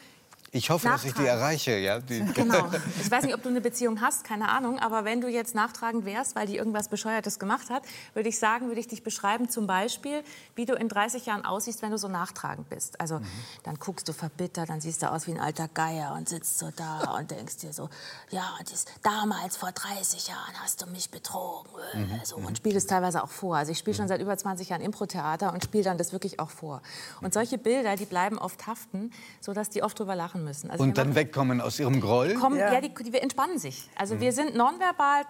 Ich 0.54 0.70
hoffe, 0.70 0.86
dass 0.88 1.04
ich 1.04 1.12
die 1.14 1.26
erreiche, 1.26 1.76
ja. 1.78 1.98
Die, 1.98 2.20
Genau. 2.34 2.70
Ich 3.02 3.10
weiß 3.10 3.24
nicht, 3.24 3.34
ob 3.34 3.42
du 3.42 3.48
eine 3.48 3.60
Beziehung 3.60 4.00
hast, 4.00 4.22
keine 4.22 4.48
Ahnung. 4.50 4.78
Aber 4.78 5.04
wenn 5.04 5.20
du 5.20 5.26
jetzt 5.28 5.54
nachtragend 5.56 6.04
wärst, 6.04 6.36
weil 6.36 6.46
die 6.46 6.56
irgendwas 6.56 6.88
Bescheuertes 6.88 7.40
gemacht 7.40 7.70
hat, 7.70 7.82
würde 8.14 8.28
ich 8.28 8.38
sagen, 8.38 8.68
würde 8.68 8.78
ich 8.78 8.86
dich 8.86 9.02
beschreiben, 9.02 9.48
zum 9.50 9.66
Beispiel, 9.66 10.22
wie 10.54 10.64
du 10.64 10.74
in 10.74 10.88
30 10.88 11.26
Jahren 11.26 11.44
aussiehst, 11.44 11.82
wenn 11.82 11.90
du 11.90 11.98
so 11.98 12.06
nachtragend 12.06 12.68
bist. 12.70 13.00
Also 13.00 13.20
dann 13.64 13.80
guckst 13.80 14.08
du 14.08 14.12
verbittert, 14.12 14.68
dann 14.70 14.80
siehst 14.80 15.02
du 15.02 15.10
aus 15.10 15.26
wie 15.26 15.32
ein 15.32 15.40
alter 15.40 15.66
Geier 15.66 16.14
und 16.16 16.28
sitzt 16.28 16.58
so 16.58 16.70
da 16.76 17.16
und 17.18 17.32
denkst 17.32 17.56
dir 17.56 17.72
so, 17.72 17.90
ja, 18.30 18.48
das, 18.70 18.84
damals 19.02 19.56
vor 19.56 19.72
30 19.72 20.28
Jahren 20.28 20.54
hast 20.62 20.80
du 20.82 20.86
mich 20.86 21.10
betrogen. 21.10 21.68
äh, 21.94 22.24
So, 22.24 22.36
und 22.36 22.58
spiel 22.58 22.74
das 22.74 22.86
teilweise 22.86 23.24
auch 23.24 23.30
vor. 23.30 23.56
Also 23.56 23.72
ich 23.72 23.78
spiele 23.78 23.96
schon 23.96 24.06
seit 24.06 24.20
über 24.20 24.36
20 24.36 24.68
Jahren 24.68 24.82
Impro-Theater 24.82 25.52
und 25.52 25.64
spiele 25.64 25.82
dann 25.82 25.98
das 25.98 26.12
wirklich 26.12 26.38
auch 26.38 26.50
vor. 26.50 26.80
Und 27.22 27.34
solche 27.34 27.58
Bilder, 27.58 27.96
die 27.96 28.06
bleiben 28.06 28.38
oft 28.38 28.68
haften, 28.68 29.10
sodass 29.40 29.68
die 29.68 29.82
oft 29.82 29.98
drüber 29.98 30.14
lachen 30.14 30.43
müssen. 30.44 30.70
Also 30.70 30.82
und 30.84 30.96
dann 30.98 31.08
machen- 31.08 31.16
wegkommen 31.16 31.60
aus 31.60 31.78
ihrem 31.80 32.00
Groll. 32.00 32.34
kommen, 32.34 32.58
ja. 32.58 32.72
Ja. 32.72 32.80
die, 32.80 32.92
die 32.92 33.18
entspannen 33.18 33.58
sich. 33.58 33.88
Also 33.96 34.20
wir 34.20 34.32
sind 34.32 34.54
nonverbal, 34.54 35.24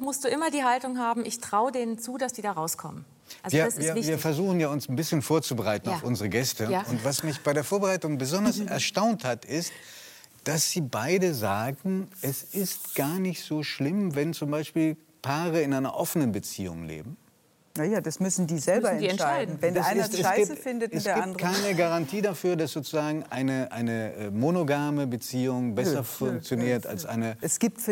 musst 0.00 0.24
du 0.24 0.28
immer 0.28 0.50
die 0.50 0.64
Haltung 0.64 0.98
haben, 0.98 1.24
ich 1.24 1.38
traue 1.40 1.72
denen 1.72 1.98
zu, 1.98 2.16
dass 2.16 2.32
die 2.32 2.42
da 2.42 2.52
rauskommen. 2.52 3.04
Also 3.42 3.56
Wir, 3.56 3.64
das 3.66 3.74
ist 3.74 3.80
wir, 3.84 3.94
wichtig. 3.94 4.10
wir 4.10 4.18
versuchen 4.18 4.58
ja 4.60 4.68
uns 4.68 4.88
ein 4.88 4.96
bisschen 4.96 5.22
vorzubereiten 5.22 5.88
Ja. 5.90 5.96
auf 5.96 6.02
unsere 6.02 6.28
Gäste. 6.28 6.64
Ja. 6.70 6.82
Und 6.88 7.04
was 7.04 7.22
mich 7.22 7.40
bei 7.42 7.52
der 7.52 7.64
Vorbereitung 7.64 8.18
besonders 8.18 8.58
erstaunt 8.60 9.24
hat, 9.24 9.44
ist, 9.44 9.72
dass 10.44 10.70
sie 10.70 10.80
beide 10.80 11.34
sagen, 11.34 12.08
es 12.22 12.42
ist 12.42 12.94
gar 12.94 13.18
nicht 13.18 13.44
so 13.44 13.62
schlimm, 13.62 14.14
wenn 14.14 14.32
zum 14.32 14.50
Beispiel 14.50 14.96
Paare 15.22 15.60
in 15.60 15.74
einer 15.74 15.94
offenen 15.96 16.32
Beziehung 16.32 16.84
leben. 16.84 17.16
Naja, 17.76 18.00
das 18.00 18.18
müssen 18.18 18.48
die 18.48 18.58
selber 18.58 18.88
Müssen 18.90 19.00
die 19.02 19.08
entscheiden. 19.08 19.52
entscheiden. 19.52 19.62
Wenn 19.62 19.74
der 19.74 19.82
Das 19.84 19.92
eine 19.92 20.00
ist- 20.00 20.14
es 20.14 20.20
Scheiße 20.20 20.50
gibt, 20.54 20.62
findet 20.62 20.92
und 20.92 20.98
es 20.98 21.04
der 21.04 21.14
gibt 21.14 21.26
andere... 21.26 21.52
keine 21.52 21.74
Garantie 21.76 22.20
dafür, 22.20 22.56
dass 22.56 22.72
sozusagen 22.72 23.24
eine, 23.30 23.70
eine 23.70 24.12
äh, 24.14 24.30
monogame 24.30 25.06
Beziehung 25.06 25.74
besser 25.76 25.98
nö, 25.98 26.02
funktioniert 26.02 26.84
als 26.86 27.06
eine 27.06 27.36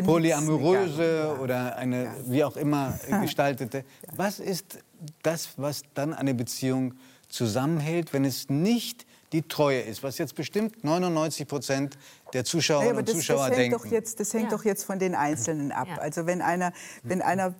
polyamoröse 0.04 1.30
eine 1.32 1.40
oder 1.40 1.76
eine 1.76 2.14
wie 2.26 2.42
auch 2.44 2.56
immer 2.56 2.98
äh, 3.08 3.20
gestaltete. 3.20 3.84
Was 4.16 4.40
ist 4.40 4.78
das, 5.22 5.50
was 5.56 5.82
dann 5.94 6.12
eine 6.12 6.34
Beziehung 6.34 6.94
zusammenhält, 7.28 8.12
wenn 8.12 8.24
es 8.24 8.48
nicht 8.48 9.06
die 9.32 9.42
Treue 9.42 9.80
ist, 9.80 10.02
was 10.02 10.16
jetzt 10.18 10.34
bestimmt 10.34 10.82
99 10.82 11.46
Prozent 11.46 11.98
der 12.32 12.40
Ja, 12.40 12.44
Zuschauerinnen 12.44 12.90
aber 12.92 12.98
und 13.00 13.08
das, 13.08 13.16
Zuschauer 13.16 13.48
das, 13.48 13.56
hängt 13.58 13.72
denken. 13.72 13.84
doch 13.84 13.86
jetzt, 13.90 14.20
das 14.20 14.32
hängt 14.34 14.50
Ja. 14.50 14.56
doch 14.56 14.64
jetzt 14.64 14.84
von 14.84 14.98
den 14.98 15.14
Einzelnen 15.14 15.72
ab. 15.72 15.88
Ja. 15.88 15.96
Also 15.98 16.26
wenn 16.26 16.42
einer, 16.42 16.72
wenn 17.02 17.22
einer, 17.22 17.54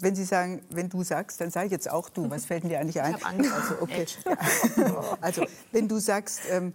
wenn 0.00 0.14
Sie 0.14 0.24
sagen, 0.24 0.62
wenn 0.70 0.88
du 0.88 1.02
sagst, 1.02 1.40
dann 1.40 1.50
sage 1.50 1.66
ich 1.66 1.72
jetzt 1.72 1.90
auch 1.90 2.08
du. 2.08 2.30
Was 2.30 2.46
fällt 2.46 2.62
denn 2.62 2.70
dir 2.70 2.80
eigentlich 2.80 3.00
ein? 3.02 3.14
hab 3.14 3.26
Angst. 3.28 3.50
Also, 3.52 3.74
okay. 3.80 4.06
Also 5.20 5.44
wenn 5.72 5.88
du 5.88 5.98
sagst, 5.98 6.40
ähm, 6.50 6.68
äh, 6.68 6.72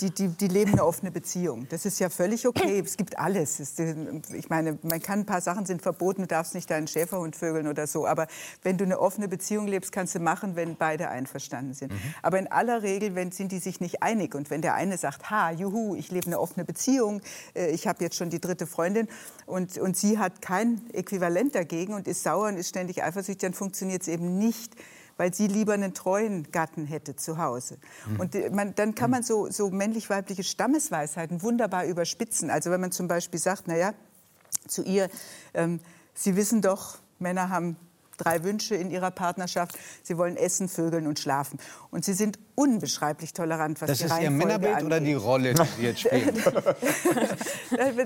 die, 0.00 0.10
die, 0.10 0.28
die 0.28 0.48
leben 0.48 0.72
eine 0.72 0.84
offene 0.84 1.10
Beziehung. 1.10 1.66
Das 1.68 1.84
ist 1.84 1.98
ja 1.98 2.08
völlig 2.08 2.46
okay. 2.46 2.82
Es 2.84 2.96
gibt 2.96 3.18
alles. 3.18 3.60
Es, 3.60 3.78
äh, 3.78 3.94
ich 4.32 4.48
meine, 4.48 4.78
man 4.82 5.00
kann 5.00 5.20
ein 5.20 5.26
paar 5.26 5.42
Sachen 5.42 5.66
sind 5.66 5.82
verboten. 5.82 6.22
Du 6.22 6.28
darfst 6.28 6.54
nicht 6.54 6.70
deinen 6.70 6.88
Schäferhund 6.88 7.36
vögeln 7.36 7.66
oder 7.66 7.86
so. 7.86 8.06
Aber 8.06 8.26
wenn 8.62 8.78
du 8.78 8.84
eine 8.84 8.98
offene 8.98 9.28
Beziehung 9.28 9.66
lebst, 9.66 9.92
kannst 9.92 10.14
du 10.14 10.20
machen, 10.20 10.56
wenn 10.56 10.76
beide 10.76 11.10
einverstanden 11.10 11.74
sind. 11.74 11.92
Aber 12.22 12.38
in 12.38 12.46
aller 12.46 12.82
Regel, 12.82 13.14
wenn 13.14 13.30
sind 13.30 13.52
die 13.52 13.58
sich 13.58 13.80
nicht 13.80 14.02
einig 14.02 14.34
und 14.34 14.50
wenn 14.50 14.62
der 14.62 14.74
eine 14.74 14.96
sagt, 14.96 15.30
ha, 15.30 15.50
juhu, 15.50 15.94
ich 15.94 16.10
lebe 16.10 16.26
eine 16.26 16.40
offene 16.40 16.64
Beziehung, 16.64 17.20
äh, 17.54 17.70
ich 17.70 17.86
habe 17.86 18.02
jetzt 18.02 18.16
schon 18.16 18.30
die 18.30 18.40
dritte 18.40 18.66
Freundin 18.66 19.08
und, 19.46 19.76
und 19.78 19.96
sie 19.96 20.18
hat 20.18 20.40
kein 20.40 20.80
Äquivalent 20.92 21.54
dagegen 21.54 21.94
und 21.94 22.08
ist 22.08 22.22
sauer 22.22 22.48
und 22.48 22.56
ist 22.56 22.70
ständig 22.70 23.02
eifersüchtig, 23.02 23.42
dann 23.42 23.54
funktioniert 23.54 24.02
es 24.02 24.08
eben 24.08 24.38
nicht 24.38 24.74
weil 25.18 25.34
sie 25.34 25.46
lieber 25.46 25.74
einen 25.74 25.92
treuen 25.92 26.50
Gatten 26.50 26.86
hätte 26.86 27.14
zu 27.14 27.36
Hause. 27.36 27.76
Und 28.18 28.34
äh, 28.34 28.48
man, 28.48 28.74
dann 28.74 28.94
kann 28.94 29.10
man 29.10 29.22
so, 29.22 29.50
so 29.50 29.68
männlich-weibliche 29.68 30.44
Stammesweisheiten 30.44 31.42
wunderbar 31.42 31.84
überspitzen. 31.84 32.48
Also 32.48 32.70
wenn 32.70 32.80
man 32.80 32.92
zum 32.92 33.08
Beispiel 33.08 33.38
sagt, 33.38 33.68
naja, 33.68 33.92
zu 34.66 34.82
ihr, 34.82 35.10
ähm, 35.52 35.80
Sie 36.14 36.34
wissen 36.34 36.62
doch, 36.62 36.98
Männer 37.20 37.48
haben 37.48 37.76
drei 38.18 38.44
Wünsche 38.44 38.74
in 38.74 38.90
ihrer 38.90 39.10
Partnerschaft. 39.10 39.78
Sie 40.02 40.18
wollen 40.18 40.36
essen, 40.36 40.68
vögeln 40.68 41.06
und 41.06 41.18
schlafen. 41.18 41.58
Und 41.90 42.04
sie 42.04 42.12
sind 42.12 42.38
unbeschreiblich 42.54 43.32
tolerant, 43.32 43.80
was 43.80 43.88
Das 43.88 43.98
die 43.98 44.04
ist 44.04 44.20
Ihr 44.20 44.30
Männerbild 44.30 44.72
angeht. 44.74 44.86
oder 44.86 45.00
die 45.00 45.14
Rolle, 45.14 45.54
die 45.54 45.62
Sie 45.76 45.82
jetzt 45.82 46.00
spielen? 46.00 46.34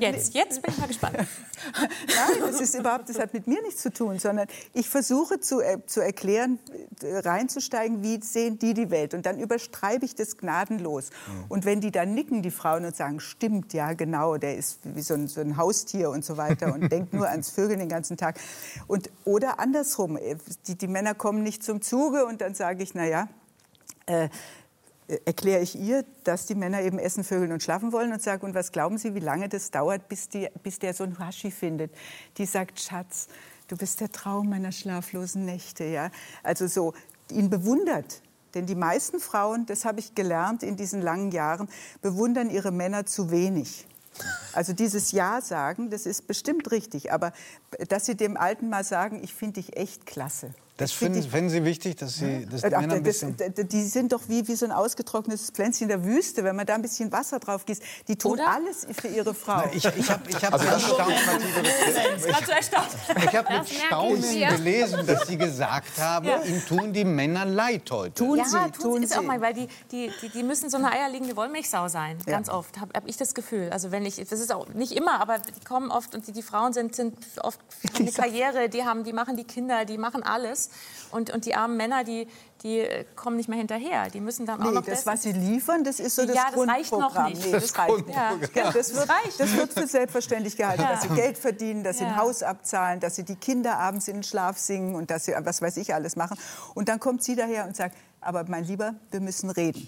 Jetzt, 0.00 0.34
jetzt 0.34 0.60
bin 0.60 0.72
ich 0.72 0.78
mal 0.78 0.86
gespannt. 0.88 1.16
Nein, 1.16 2.40
das 2.40 2.60
ist 2.60 2.74
überhaupt, 2.74 3.08
das 3.08 3.18
hat 3.18 3.32
mit 3.32 3.46
mir 3.46 3.62
nichts 3.62 3.82
zu 3.82 3.92
tun, 3.92 4.18
sondern 4.18 4.48
ich 4.74 4.88
versuche 4.88 5.40
zu, 5.40 5.60
äh, 5.60 5.78
zu 5.86 6.00
erklären, 6.00 6.58
äh, 7.02 7.18
reinzusteigen, 7.18 8.02
wie 8.02 8.20
sehen 8.22 8.58
die 8.58 8.74
die 8.74 8.90
Welt. 8.90 9.14
Und 9.14 9.24
dann 9.24 9.38
überstreibe 9.38 10.04
ich 10.04 10.14
das 10.14 10.36
gnadenlos. 10.36 11.10
Und 11.48 11.64
wenn 11.64 11.80
die 11.80 11.90
dann 11.90 12.14
nicken, 12.14 12.42
die 12.42 12.50
Frauen, 12.50 12.84
und 12.84 12.96
sagen, 12.96 13.20
stimmt, 13.20 13.72
ja, 13.72 13.92
genau, 13.92 14.36
der 14.36 14.56
ist 14.56 14.80
wie 14.82 15.02
so 15.02 15.14
ein, 15.14 15.28
so 15.28 15.40
ein 15.40 15.56
Haustier 15.56 16.10
und 16.10 16.24
so 16.24 16.36
weiter 16.36 16.74
und 16.74 16.90
denkt 16.90 17.14
nur 17.14 17.28
ans 17.28 17.50
Vögeln 17.50 17.78
den 17.78 17.88
ganzen 17.88 18.16
Tag. 18.16 18.38
Und, 18.88 19.10
oder 19.24 19.60
andersrum, 19.60 20.01
äh, 20.08 20.36
die, 20.66 20.76
die 20.76 20.88
Männer 20.88 21.14
kommen 21.14 21.42
nicht 21.42 21.62
zum 21.62 21.82
Zuge 21.82 22.26
und 22.26 22.40
dann 22.40 22.54
sage 22.54 22.82
ich, 22.82 22.94
na 22.94 23.06
ja, 23.06 23.28
äh, 24.06 24.28
erkläre 25.24 25.62
ich 25.62 25.78
ihr, 25.78 26.04
dass 26.24 26.46
die 26.46 26.54
Männer 26.54 26.82
eben 26.82 26.98
essen, 26.98 27.24
vögeln 27.24 27.52
und 27.52 27.62
schlafen 27.62 27.92
wollen 27.92 28.12
und 28.12 28.22
sage, 28.22 28.46
und 28.46 28.54
was 28.54 28.72
glauben 28.72 28.98
Sie, 28.98 29.14
wie 29.14 29.20
lange 29.20 29.48
das 29.48 29.70
dauert, 29.70 30.08
bis, 30.08 30.28
die, 30.28 30.48
bis 30.62 30.78
der 30.78 30.94
so 30.94 31.04
ein 31.04 31.18
Haschi 31.18 31.50
findet? 31.50 31.92
Die 32.38 32.46
sagt, 32.46 32.80
Schatz, 32.80 33.28
du 33.68 33.76
bist 33.76 34.00
der 34.00 34.10
Traum 34.10 34.48
meiner 34.48 34.72
schlaflosen 34.72 35.44
Nächte. 35.44 35.84
Ja? 35.84 36.10
Also 36.42 36.66
so, 36.66 36.94
ihn 37.30 37.50
bewundert 37.50 38.22
Denn 38.54 38.66
die 38.66 38.74
meisten 38.74 39.18
Frauen, 39.18 39.66
das 39.66 39.84
habe 39.84 40.00
ich 40.00 40.14
gelernt 40.14 40.62
in 40.62 40.76
diesen 40.76 41.00
langen 41.00 41.30
Jahren, 41.32 41.68
bewundern 42.00 42.50
ihre 42.50 42.70
Männer 42.70 43.06
zu 43.06 43.30
wenig. 43.30 43.86
Also 44.52 44.72
dieses 44.72 45.12
Ja 45.12 45.40
sagen, 45.40 45.90
das 45.90 46.06
ist 46.06 46.26
bestimmt 46.26 46.70
richtig. 46.70 47.12
Aber 47.12 47.32
dass 47.88 48.06
Sie 48.06 48.16
dem 48.16 48.36
Alten 48.36 48.68
mal 48.68 48.84
sagen, 48.84 49.22
ich 49.22 49.34
finde 49.34 49.60
dich 49.60 49.76
echt 49.76 50.06
klasse. 50.06 50.54
Das 50.82 50.92
finden, 50.92 51.22
finden 51.22 51.50
Sie 51.50 51.64
wichtig, 51.64 51.96
dass 51.96 52.16
Sie 52.16 52.46
dass 52.46 52.62
die 52.62 52.74
Ach, 52.74 52.80
Männer 52.80 52.94
ein 52.94 53.04
das, 53.04 53.20
bisschen... 53.20 53.36
das, 53.36 53.66
die 53.68 53.82
sind 53.84 54.12
doch 54.12 54.22
wie, 54.28 54.46
wie 54.48 54.54
so 54.54 54.66
ein 54.66 54.72
ausgetrocknetes 54.72 55.50
Pflänzchen 55.50 55.84
in 55.84 55.88
der 55.88 56.04
Wüste. 56.04 56.44
Wenn 56.44 56.56
man 56.56 56.66
da 56.66 56.74
ein 56.74 56.82
bisschen 56.82 57.10
Wasser 57.12 57.38
drauf 57.38 57.64
gießt, 57.64 57.82
die 58.08 58.16
tun 58.16 58.32
Oder? 58.32 58.48
alles 58.48 58.86
für 58.92 59.08
ihre 59.08 59.34
Frau. 59.34 59.64
Ich, 59.72 59.84
ich 59.84 60.10
habe 60.10 60.22
ich 60.28 60.44
hab 60.44 60.52
Also 60.54 60.64
das 60.66 60.82
staunt 60.82 61.12
Ich 61.16 62.24
bin 62.24 62.46
so 62.46 62.52
erstaunt. 62.52 62.88
Ich 63.16 63.36
habe 63.36 63.52
mit 63.52 63.68
Staunen 63.68 64.38
ja. 64.38 64.50
gelesen, 64.54 65.06
dass 65.06 65.26
Sie 65.26 65.36
gesagt 65.36 65.98
haben, 65.98 66.26
Ja. 66.26 66.42
ihm 66.42 66.64
tun 66.66 66.92
die 66.92 67.04
Männer 67.04 67.44
leid 67.44 67.90
heute. 67.90 68.14
Tun 68.14 68.38
ja, 68.38 68.44
sie, 68.44 68.58
tun, 68.72 68.72
tun 68.72 68.98
sie. 68.98 69.04
Ist 69.04 69.18
auch 69.18 69.22
mal, 69.22 69.40
weil 69.40 69.54
die, 69.54 69.68
die, 69.90 70.10
die, 70.20 70.28
die 70.30 70.42
müssen 70.42 70.70
so 70.70 70.76
eine 70.78 70.90
eierlegende 70.92 71.36
Wollmilchsau 71.36 71.88
sein, 71.88 72.18
ganz 72.26 72.48
oft, 72.48 72.80
habe 72.80 72.92
hab 72.94 73.08
ich 73.08 73.16
das 73.16 73.34
Gefühl. 73.34 73.70
Also 73.70 73.90
wenn 73.90 74.04
ich, 74.04 74.16
das 74.16 74.40
ist 74.40 74.52
auch 74.52 74.68
nicht 74.68 74.92
immer, 74.92 75.20
aber 75.20 75.38
die 75.38 75.64
kommen 75.64 75.90
oft 75.90 76.14
und 76.14 76.26
die, 76.26 76.32
die 76.32 76.42
Frauen 76.42 76.72
sind, 76.72 76.94
sind 76.94 77.16
oft 77.40 77.60
eine 77.98 78.10
Karriere, 78.10 78.68
die 78.68 78.84
haben, 78.84 79.04
die 79.04 79.12
machen 79.12 79.36
die 79.36 79.44
Kinder, 79.44 79.84
die 79.84 79.98
machen 79.98 80.22
alles 80.22 80.70
und, 81.10 81.30
und 81.30 81.44
die 81.44 81.54
armen 81.54 81.76
Männer, 81.76 82.04
die, 82.04 82.26
die 82.62 82.78
äh, 82.80 83.04
kommen 83.16 83.36
nicht 83.36 83.48
mehr 83.48 83.58
hinterher. 83.58 84.08
Die 84.10 84.20
müssen 84.20 84.46
dann 84.46 84.60
auch 84.60 84.66
Nee, 84.66 84.72
noch 84.72 84.84
das, 84.84 85.04
was 85.04 85.22
sie 85.22 85.32
liefern, 85.32 85.84
das 85.84 86.00
ist 86.00 86.16
so 86.16 86.24
das 86.26 86.34
Ja, 86.34 86.46
das 86.54 86.66
reicht 86.68 86.92
noch 86.92 87.28
nicht. 87.28 87.44
Nee, 87.44 87.52
das, 87.52 87.62
Das 87.72 87.78
reicht 87.78 88.06
nicht. 88.06 88.16
Ja. 88.16 88.32
Ja, 88.54 88.70
das, 88.72 88.94
wird, 88.94 89.08
das 89.38 89.52
wird 89.56 89.72
für 89.72 89.86
selbstverständlich 89.86 90.56
gehalten, 90.56 90.82
dass 90.82 91.02
sie 91.02 91.08
Geld 91.08 91.36
verdienen, 91.38 91.84
dass 91.84 91.98
sie 91.98 92.04
ein 92.04 92.12
Ja. 92.12 92.16
Haus 92.16 92.42
abzahlen, 92.42 93.00
dass 93.00 93.16
sie 93.16 93.24
die 93.24 93.36
Kinder 93.36 93.78
abends 93.78 94.08
in 94.08 94.14
den 94.16 94.22
Schlaf 94.22 94.58
singen 94.58 94.94
und 94.94 95.10
dass 95.10 95.26
sie 95.26 95.34
was 95.38 95.60
weiß 95.60 95.76
ich 95.76 95.92
alles 95.94 96.16
machen. 96.16 96.38
Und 96.74 96.88
dann 96.88 96.98
kommt 97.00 97.22
sie 97.22 97.36
daher 97.36 97.66
und 97.66 97.76
sagt, 97.76 97.96
aber 98.20 98.44
mein 98.48 98.64
Lieber, 98.64 98.94
wir 99.10 99.20
müssen 99.20 99.50
reden. 99.50 99.86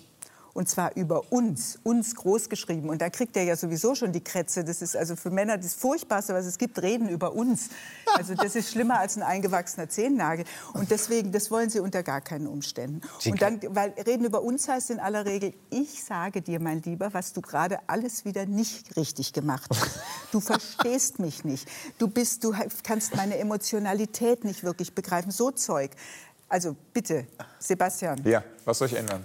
Und 0.54 0.68
zwar 0.68 0.96
über 0.96 1.32
uns, 1.32 1.80
uns 1.82 2.14
groß 2.14 2.49
geschrieben. 2.49 2.88
Und 2.88 3.02
da 3.02 3.11
kriegt 3.11 3.37
er 3.37 3.42
ja 3.42 3.56
sowieso 3.56 3.96
schon 3.96 4.12
die 4.12 4.23
Krätze. 4.23 4.62
Das 4.62 4.82
ist 4.82 4.96
also 4.96 5.16
für 5.16 5.30
Männer 5.30 5.58
das 5.58 5.75
Furchtbarste, 5.75 6.32
was 6.32 6.46
es 6.46 6.58
gibt, 6.58 6.80
reden 6.80 7.08
über 7.08 7.34
uns. 7.34 7.70
Also 8.16 8.34
das 8.34 8.54
ist 8.54 8.70
schlimmer 8.70 9.00
als 9.00 9.16
ein 9.16 9.25
eingewachsener 9.25 9.88
Zehennagel. 9.88 10.44
Und 10.73 10.92
deswegen, 10.92 11.32
das 11.32 11.50
wollen 11.50 11.70
sie 11.70 11.80
unter 11.80 12.04
gar 12.04 12.20
keinen 12.20 12.46
Umständen. 12.46 13.00
Und 13.26 13.42
dann, 13.42 13.61
weil 13.70 13.90
reden 14.06 14.25
über 14.25 14.42
uns 14.42 14.68
heißt 14.68 14.90
in 14.90 15.00
aller 15.00 15.25
Regel, 15.25 15.54
ich 15.70 16.04
sage 16.04 16.40
dir, 16.40 16.61
mein 16.61 16.82
Lieber, 16.82 17.12
was 17.12 17.32
du 17.32 17.40
gerade 17.40 17.80
alles 17.88 18.25
wieder 18.25 18.46
nicht 18.46 18.96
richtig 18.96 19.32
gemacht 19.32 19.68
hast. 19.75 19.99
Du 20.30 20.38
verstehst 20.38 21.18
mich 21.18 21.44
nicht. 21.44 21.68
Du 21.99 22.06
bist, 22.06 22.44
du 22.44 22.54
kannst 22.84 23.16
meine 23.16 23.38
Emotionalität 23.38 24.44
nicht 24.44 24.62
wirklich 24.62 24.94
begreifen. 24.94 25.32
So 25.32 25.50
Zeug. 25.50 25.90
Also 26.49 26.76
bitte, 26.92 27.26
Sebastian. 27.58 28.23
Ja, 28.25 28.44
was 28.64 28.78
soll 28.78 28.88
ich 28.88 28.97
ändern? 28.97 29.25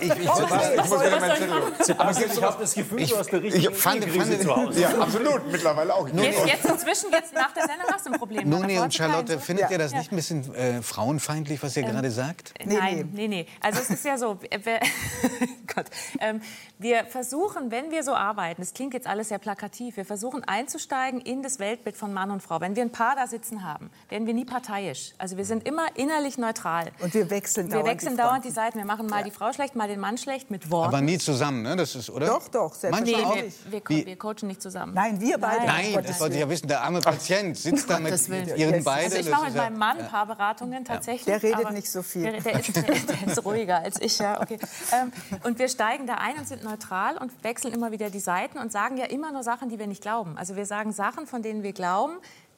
Ich, 0.00 0.10
ich, 0.10 0.18
Ich 0.18 0.24
muss 0.26 0.40
wieder 0.40 1.20
meinen 1.20 1.36
Zettel. 1.36 1.62
Sebastian, 1.80 2.30
ich 2.32 2.42
habe 2.42 2.56
das 2.60 2.74
Gefühl, 2.74 3.06
du 3.06 3.16
hast 3.18 3.32
eine 3.32 3.42
richtige 3.42 3.70
ich 3.70 3.76
fand- 3.76 4.04
fand- 4.04 4.42
zu 4.42 4.56
Hause. 4.56 4.80
Ja, 4.80 4.88
absolut, 5.00 5.50
mittlerweile 5.52 5.94
auch. 5.94 6.08
Jetzt, 6.08 6.46
jetzt 6.46 6.64
inzwischen, 6.64 7.10
jetzt 7.12 7.32
nach 7.34 7.52
der 7.52 7.62
Sendung 7.66 7.86
hast 7.92 8.06
du 8.06 8.12
ein 8.12 8.18
Problem. 8.18 8.48
Noni 8.48 8.68
Davor 8.74 8.84
und 8.84 8.94
Charlotte, 8.94 9.38
findet 9.38 9.70
ihr 9.70 9.78
das 9.78 9.92
nicht 9.92 10.12
ein 10.12 10.16
bisschen 10.16 10.54
äh, 10.54 10.82
frauenfeindlich, 10.82 11.62
was 11.62 11.76
ihr 11.76 11.82
gerade 11.82 12.10
sagt? 12.10 12.54
Nee, 12.64 12.74
Nein, 12.78 13.10
nee, 13.12 13.28
nee. 13.28 13.46
Also 13.60 13.80
es 13.80 13.90
ist 13.90 14.04
ja 14.04 14.16
so, 14.18 14.38
wir, 14.40 14.80
Gott, 15.74 15.86
ähm, 16.20 16.40
wir 16.78 17.04
versuchen, 17.06 17.70
wenn 17.70 17.90
wir 17.90 18.02
so 18.02 18.14
arbeiten, 18.14 18.60
das 18.62 18.74
klingt 18.74 18.94
jetzt 18.94 19.06
alles 19.06 19.28
sehr 19.28 19.38
plakativ, 19.38 19.96
wir 19.96 20.04
versuchen 20.04 20.44
einzusteigen 20.44 21.20
in 21.20 21.42
das 21.42 21.58
Weltbild 21.58 21.96
von 21.96 22.12
Mann 22.12 22.30
und 22.30 22.42
Frau. 22.42 22.60
Wenn 22.60 22.76
wir 22.76 22.82
ein 22.82 22.92
Paar 22.92 23.16
da 23.16 23.26
sitzen 23.26 23.64
haben, 23.64 23.90
werden 24.08 24.26
wir 24.26 24.34
nie 24.34 24.44
parteiisch. 24.44 25.12
Also 25.18 25.36
wir 25.36 25.44
sind 25.44 25.66
immer 25.66 25.86
innerlich 25.94 26.38
neutral. 26.38 26.90
Und 27.00 27.14
wir 27.14 27.30
wechseln 27.30 27.68
Wir 27.68 27.74
dauernd 27.82 27.88
wechseln 28.14 28.26
die 28.26 28.28
dauernd 28.30 28.44
die. 28.44 28.50
Seiten. 28.50 28.78
Wir 28.78 28.84
machen 28.84 29.06
mal 29.06 29.22
die 29.24 29.30
Frau 29.30 29.52
schlecht, 29.52 29.74
mal 29.76 29.88
den 29.88 30.00
Mann 30.00 30.16
schlecht 30.18 30.50
mit 30.50 30.70
Worten. 30.70 30.88
Aber 30.88 31.00
nie 31.00 31.18
zusammen, 31.18 31.62
ne? 31.62 31.76
Das 31.76 31.94
ist, 31.94 32.10
oder? 32.10 32.26
Doch, 32.26 32.48
doch, 32.48 32.72
nee, 32.72 32.78
selbstverständlich. 32.78 33.54
wir, 33.64 33.72
wir, 33.72 33.82
Wie? 33.88 34.06
wir 34.06 34.16
coachen 34.16 34.46
nicht 34.48 34.62
zusammen. 34.62 34.94
Nein, 34.94 35.20
wir 35.20 35.38
beide. 35.38 35.66
Nein, 35.66 35.92
Gottes 35.92 36.10
das 36.12 36.20
wollte 36.20 36.34
ich 36.36 36.40
ja 36.40 36.48
wissen. 36.48 36.68
Der 36.68 36.82
arme 36.82 37.00
Patient 37.00 37.56
sitzt 37.56 37.90
da 37.90 37.98
mit 37.98 38.12
ihren 38.28 38.74
Yes. 38.74 38.84
beiden. 38.84 39.04
Also 39.12 39.16
ich 39.18 39.30
mache 39.30 39.46
mit 39.46 39.54
ja- 39.54 39.62
meinem 39.62 39.78
Mann 39.78 39.98
Paarberatungen 39.98 40.84
tatsächlich. 40.84 41.24
Der 41.24 41.42
redet 41.42 41.72
nicht 41.72 41.90
so 41.90 42.02
viel. 42.02 42.22
Der, 42.22 42.40
der, 42.40 42.60
ist, 42.60 42.76
der, 42.76 42.82
der 42.82 43.26
ist 43.26 43.44
ruhiger 43.44 43.78
als 43.78 44.00
ich, 44.00 44.18
ja, 44.18 44.40
okay. 44.40 44.58
Ähm, 44.92 45.12
und 45.44 45.58
wir 45.58 45.68
steigen 45.68 46.06
da 46.06 46.14
ein 46.16 46.36
und 46.36 46.46
sind 46.46 46.62
neutral 46.62 47.16
und 47.16 47.32
wechseln 47.42 47.72
immer 47.72 47.90
wieder 47.90 48.10
die 48.10 48.20
Seiten 48.20 48.58
und 48.58 48.70
sagen 48.70 48.96
ja 48.96 49.06
immer 49.06 49.32
nur 49.32 49.42
Sachen, 49.42 49.68
die 49.70 49.78
wir 49.78 49.86
nicht 49.86 50.02
glauben. 50.02 50.36
Also 50.36 50.56
wir 50.56 50.66
sagen 50.66 50.92
Sachen, 50.92 51.26
von 51.26 51.42
denen 51.42 51.62
wir 51.62 51.72
glauben, 51.72 52.14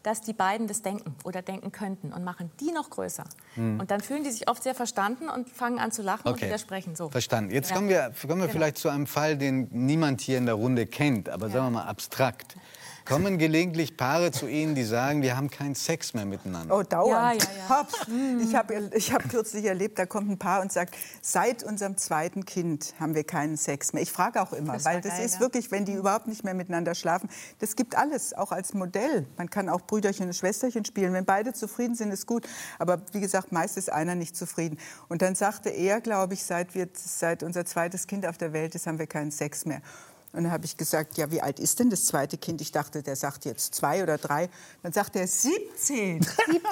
dass 0.06 0.20
die 0.20 0.32
beiden 0.34 0.68
das 0.68 0.82
denken 0.82 1.16
oder 1.24 1.42
denken 1.42 1.72
könnten 1.72 2.12
und 2.12 2.22
machen 2.22 2.48
die 2.60 2.70
noch 2.70 2.90
größer. 2.90 3.24
Und 3.56 3.90
dann 3.90 4.00
fühlen 4.00 4.22
die 4.22 4.30
sich 4.30 4.48
oft 4.48 4.62
sehr 4.62 4.76
verstanden 4.76 5.28
und 5.28 5.48
fangen 5.50 5.80
an 5.80 5.90
zu 5.90 6.00
lachen 6.02 6.28
und 6.28 6.34
Okay. 6.34 6.46
widersprechen. 6.46 6.94
So. 6.94 7.10
Verstanden. 7.10 7.50
Jetzt 7.50 7.70
Ja. 7.70 7.76
kommen 7.76 7.88
wir, 7.88 8.12
kommen 8.22 8.40
wir 8.40 8.46
Genau. 8.46 8.52
vielleicht 8.52 8.78
zu 8.78 8.88
einem 8.88 9.08
Fall, 9.08 9.36
den 9.36 9.66
niemand 9.72 10.20
hier 10.20 10.38
in 10.38 10.46
der 10.46 10.54
Runde 10.54 10.86
kennt, 10.86 11.28
aber 11.28 11.48
sagen 11.50 11.66
wir 11.66 11.70
mal 11.80 11.86
abstrakt. 11.86 12.56
Kommen 13.06 13.38
gelegentlich 13.38 13.96
Paare 13.96 14.32
zu 14.32 14.48
Ihnen, 14.48 14.74
die 14.74 14.82
sagen, 14.82 15.22
wir 15.22 15.36
haben 15.36 15.48
keinen 15.48 15.76
Sex 15.76 16.12
mehr 16.12 16.24
miteinander. 16.24 16.76
Oh, 16.76 16.82
dauernd. 16.82 17.40
Ja, 17.40 17.48
ja, 17.48 17.56
ja. 17.68 17.78
Hopp. 17.78 17.88
Ich 18.42 18.54
habe 18.56 18.90
ich 18.96 19.12
hab 19.12 19.28
kürzlich 19.28 19.64
erlebt, 19.64 19.96
da 19.96 20.06
kommt 20.06 20.28
ein 20.28 20.38
Paar 20.38 20.60
und 20.60 20.72
sagt, 20.72 20.96
seit 21.22 21.62
unserem 21.62 21.96
zweiten 21.96 22.44
Kind 22.44 22.94
haben 22.98 23.14
wir 23.14 23.22
keinen 23.22 23.56
Sex 23.56 23.92
mehr. 23.92 24.02
Ich 24.02 24.10
frage 24.10 24.42
auch 24.42 24.52
immer, 24.52 24.72
Das 24.72 24.84
weil 24.84 25.00
das 25.00 25.14
geil, 25.14 25.24
ist 25.24 25.34
ja. 25.34 25.40
wirklich, 25.40 25.70
wenn 25.70 25.84
die 25.84 25.92
überhaupt 25.92 26.26
nicht 26.26 26.42
mehr 26.42 26.54
miteinander 26.54 26.96
schlafen, 26.96 27.28
das 27.60 27.76
gibt 27.76 27.96
alles, 27.96 28.34
auch 28.34 28.50
als 28.50 28.74
Modell. 28.74 29.24
Man 29.36 29.50
kann 29.50 29.68
auch 29.68 29.82
Brüderchen 29.82 30.26
und 30.26 30.34
Schwesterchen 30.34 30.84
spielen. 30.84 31.12
Wenn 31.12 31.24
beide 31.24 31.52
zufrieden 31.52 31.94
sind, 31.94 32.10
ist 32.10 32.26
gut. 32.26 32.48
Aber 32.80 33.00
wie 33.12 33.20
gesagt, 33.20 33.52
meist 33.52 33.76
ist 33.76 33.90
einer 33.90 34.16
nicht 34.16 34.36
zufrieden. 34.36 34.78
Und 35.08 35.22
dann 35.22 35.36
sagte 35.36 35.70
er, 35.70 36.00
glaube 36.00 36.34
ich, 36.34 36.42
seit, 36.42 36.74
wir, 36.74 36.88
seit 36.92 37.44
unser 37.44 37.64
zweites 37.64 38.08
Kind 38.08 38.26
auf 38.26 38.36
der 38.36 38.52
Welt 38.52 38.74
ist, 38.74 38.88
haben 38.88 38.98
wir 38.98 39.06
keinen 39.06 39.30
Sex 39.30 39.64
mehr. 39.64 39.80
Und 40.36 40.44
dann 40.44 40.52
habe 40.52 40.66
ich 40.66 40.76
gesagt, 40.76 41.16
ja, 41.16 41.30
wie 41.30 41.40
alt 41.40 41.58
ist 41.58 41.78
denn 41.80 41.88
das 41.90 42.04
zweite 42.04 42.36
Kind? 42.36 42.60
Ich 42.60 42.70
dachte, 42.70 43.02
der 43.02 43.16
sagt 43.16 43.44
jetzt 43.46 43.74
zwei 43.74 44.02
oder 44.02 44.18
drei. 44.18 44.48
Dann 44.82 44.92
sagt 44.92 45.16
er 45.16 45.26
17. 45.26 46.20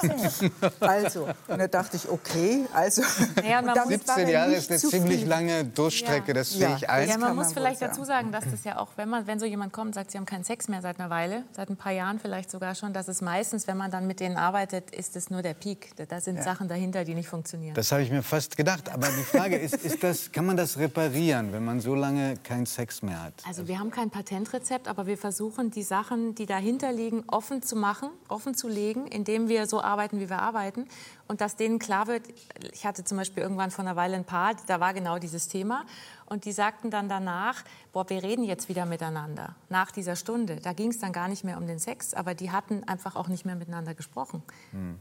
17. 0.01 0.51
Also, 0.79 1.27
und 1.47 1.57
da 1.59 1.67
dachte 1.67 1.97
ich, 1.97 2.07
okay, 2.09 2.65
also. 2.73 3.01
Ja, 3.47 3.59
und 3.59 3.65
man 3.65 3.75
damit 3.75 3.99
muss- 3.99 4.07
war 4.07 4.15
17 4.17 4.27
er 4.27 4.29
Jahre 4.31 4.53
ist 4.53 4.69
eine 4.69 4.79
ziemlich 4.79 5.19
viel. 5.21 5.27
lange 5.27 5.65
Durststrecke, 5.65 6.27
Ja. 6.29 6.33
das 6.35 6.51
sehe 6.51 6.61
Ja. 6.61 6.75
ich 6.75 6.89
ein. 6.89 7.07
Ja, 7.09 7.17
man 7.17 7.29
man 7.29 7.35
muss 7.37 7.47
wohl 7.47 7.53
vielleicht 7.55 7.79
sagen. 7.79 7.91
dazu 7.93 8.05
sagen, 8.05 8.31
dass 8.31 8.43
das 8.49 8.63
ja 8.63 8.77
auch, 8.77 8.89
wenn, 8.97 9.09
man, 9.09 9.25
wenn 9.27 9.39
so 9.39 9.45
jemand 9.45 9.73
kommt 9.73 9.87
und 9.87 9.93
sagt, 9.95 10.11
sie 10.11 10.17
haben 10.17 10.25
keinen 10.25 10.43
Sex 10.43 10.67
mehr 10.67 10.81
seit 10.81 10.99
einer 10.99 11.09
Weile, 11.09 11.43
seit 11.55 11.69
ein 11.69 11.77
paar 11.77 11.91
Jahren 11.91 12.19
vielleicht 12.19 12.51
sogar 12.51 12.75
schon, 12.75 12.93
dass 12.93 13.07
es 13.07 13.21
meistens, 13.21 13.67
wenn 13.67 13.77
man 13.77 13.89
dann 13.91 14.05
mit 14.07 14.19
denen 14.19 14.37
arbeitet, 14.37 14.91
ist 14.91 15.15
es 15.15 15.29
nur 15.29 15.41
der 15.41 15.53
Peak. 15.55 15.91
Da- 16.07 16.19
sind 16.21 16.41
Sachen 16.43 16.67
dahinter, 16.67 17.03
die 17.03 17.13
nicht 17.15 17.27
funktionieren. 17.29 17.73
Das 17.75 17.91
habe 17.91 18.01
ich 18.03 18.09
mir 18.11 18.23
fast 18.23 18.55
gedacht. 18.57 18.89
Aber 18.89 19.07
die 19.07 19.23
Frage 19.23 19.57
ist, 19.57 19.75
ist 19.75 20.01
das, 20.03 20.31
kann 20.31 20.45
man 20.45 20.55
das 20.57 20.77
reparieren, 20.77 21.51
wenn 21.51 21.63
man 21.65 21.79
so 21.79 21.93
lange 21.95 22.35
keinen 22.43 22.65
Sex 22.65 23.01
mehr 23.01 23.21
hat? 23.21 23.33
Also 23.47 23.54
wir 23.67 23.79
haben 23.79 23.91
kein 23.91 24.09
Patentrezept, 24.09 24.87
aber 24.87 25.07
wir 25.07 25.17
versuchen, 25.17 25.71
die 25.71 25.83
Sachen, 25.83 26.35
die 26.35 26.45
dahinter 26.45 26.91
liegen, 26.91 27.23
offen 27.27 27.61
zu 27.61 27.75
machen, 27.75 28.09
offen 28.27 28.55
zu 28.55 28.67
legen, 28.67 29.07
indem 29.07 29.47
wir 29.47 29.67
so 29.67 29.81
arbeiten, 29.81 30.19
wie 30.19 30.29
wir 30.29 30.39
arbeiten. 30.39 30.87
Und 31.27 31.41
dass 31.41 31.55
denen 31.55 31.79
klar 31.79 32.05
wird, 32.07 32.23
ich 32.71 32.85
hatte 32.85 33.03
zum 33.03 33.17
Beispiel 33.17 33.41
irgendwann 33.41 33.71
vor 33.71 33.83
einer 33.83 33.95
Weile 33.95 34.15
ein 34.15 34.25
Paar, 34.25 34.53
da 34.67 34.79
war 34.79 34.93
genau 34.93 35.17
dieses 35.17 35.47
Thema. 35.47 35.85
Und 36.27 36.45
die 36.45 36.51
sagten 36.51 36.89
dann 36.89 37.07
danach, 37.07 37.63
boah, 37.93 38.07
wir 38.09 38.23
reden 38.23 38.43
jetzt 38.43 38.67
wieder 38.67 38.85
miteinander, 38.87 39.55
nach 39.69 39.91
dieser 39.91 40.15
Stunde. 40.15 40.55
Da 40.57 40.73
ging 40.73 40.89
es 40.89 40.99
dann 40.99 41.13
gar 41.13 41.27
nicht 41.27 41.43
mehr 41.43 41.57
um 41.57 41.67
den 41.67 41.77
Sex, 41.77 42.13
aber 42.15 42.33
die 42.33 42.51
hatten 42.51 42.83
einfach 42.87 43.15
auch 43.15 43.27
nicht 43.27 43.45
mehr 43.45 43.55
miteinander 43.55 43.93
gesprochen. 43.93 44.41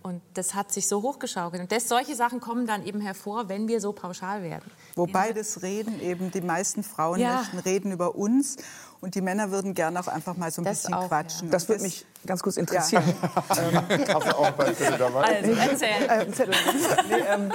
Und 0.03 0.21
das 0.35 0.55
hat 0.55 0.71
sich 0.71 0.87
so 0.87 1.01
hochgeschaukelt. 1.03 1.63
Und 1.63 1.73
das, 1.73 1.89
solche 1.89 2.15
Sachen 2.15 2.41
kommen 2.41 2.67
dann 2.67 2.85
eben 2.85 3.01
hervor, 3.01 3.49
wenn 3.49 3.69
wir 3.69 3.81
so 3.81 3.93
pauschal 3.93 4.43
werden. 4.43 4.71
Wobei 4.97 5.33
das 5.33 5.63
Reden 5.63 5.99
eben, 6.01 6.31
die 6.31 6.43
meisten 6.43 6.83
Frauen 6.83 7.21
Ja. 7.21 7.39
möchten 7.39 7.59
reden 7.59 7.93
über 7.93 8.15
uns 8.17 8.57
und 9.05 9.15
die 9.15 9.21
Männer 9.21 9.51
würden 9.51 9.75
gerne 9.75 10.01
auch 10.01 10.09
einfach 10.09 10.37
mal 10.37 10.51
so 10.51 10.63
ein 10.63 10.65
Das 10.65 10.79
bisschen 10.83 10.95
auch, 10.95 11.09
quatschen. 11.09 11.51
Das 11.51 11.65
Und 11.65 11.69
würde 11.69 11.83
mich 11.83 12.07
ganz 12.27 12.43
kurz 12.43 12.57
interessieren. 12.57 13.05
Hast 13.49 13.61
du 14.27 14.39
auch 14.39 14.51
bei 14.53 14.73
dabei? 14.99 15.21
Also 15.21 15.53
erzähl. 15.53 15.89
Äh, 16.09 16.33
Zettel. 16.33 16.55
nee, 17.11 17.15
ähm, 17.33 17.53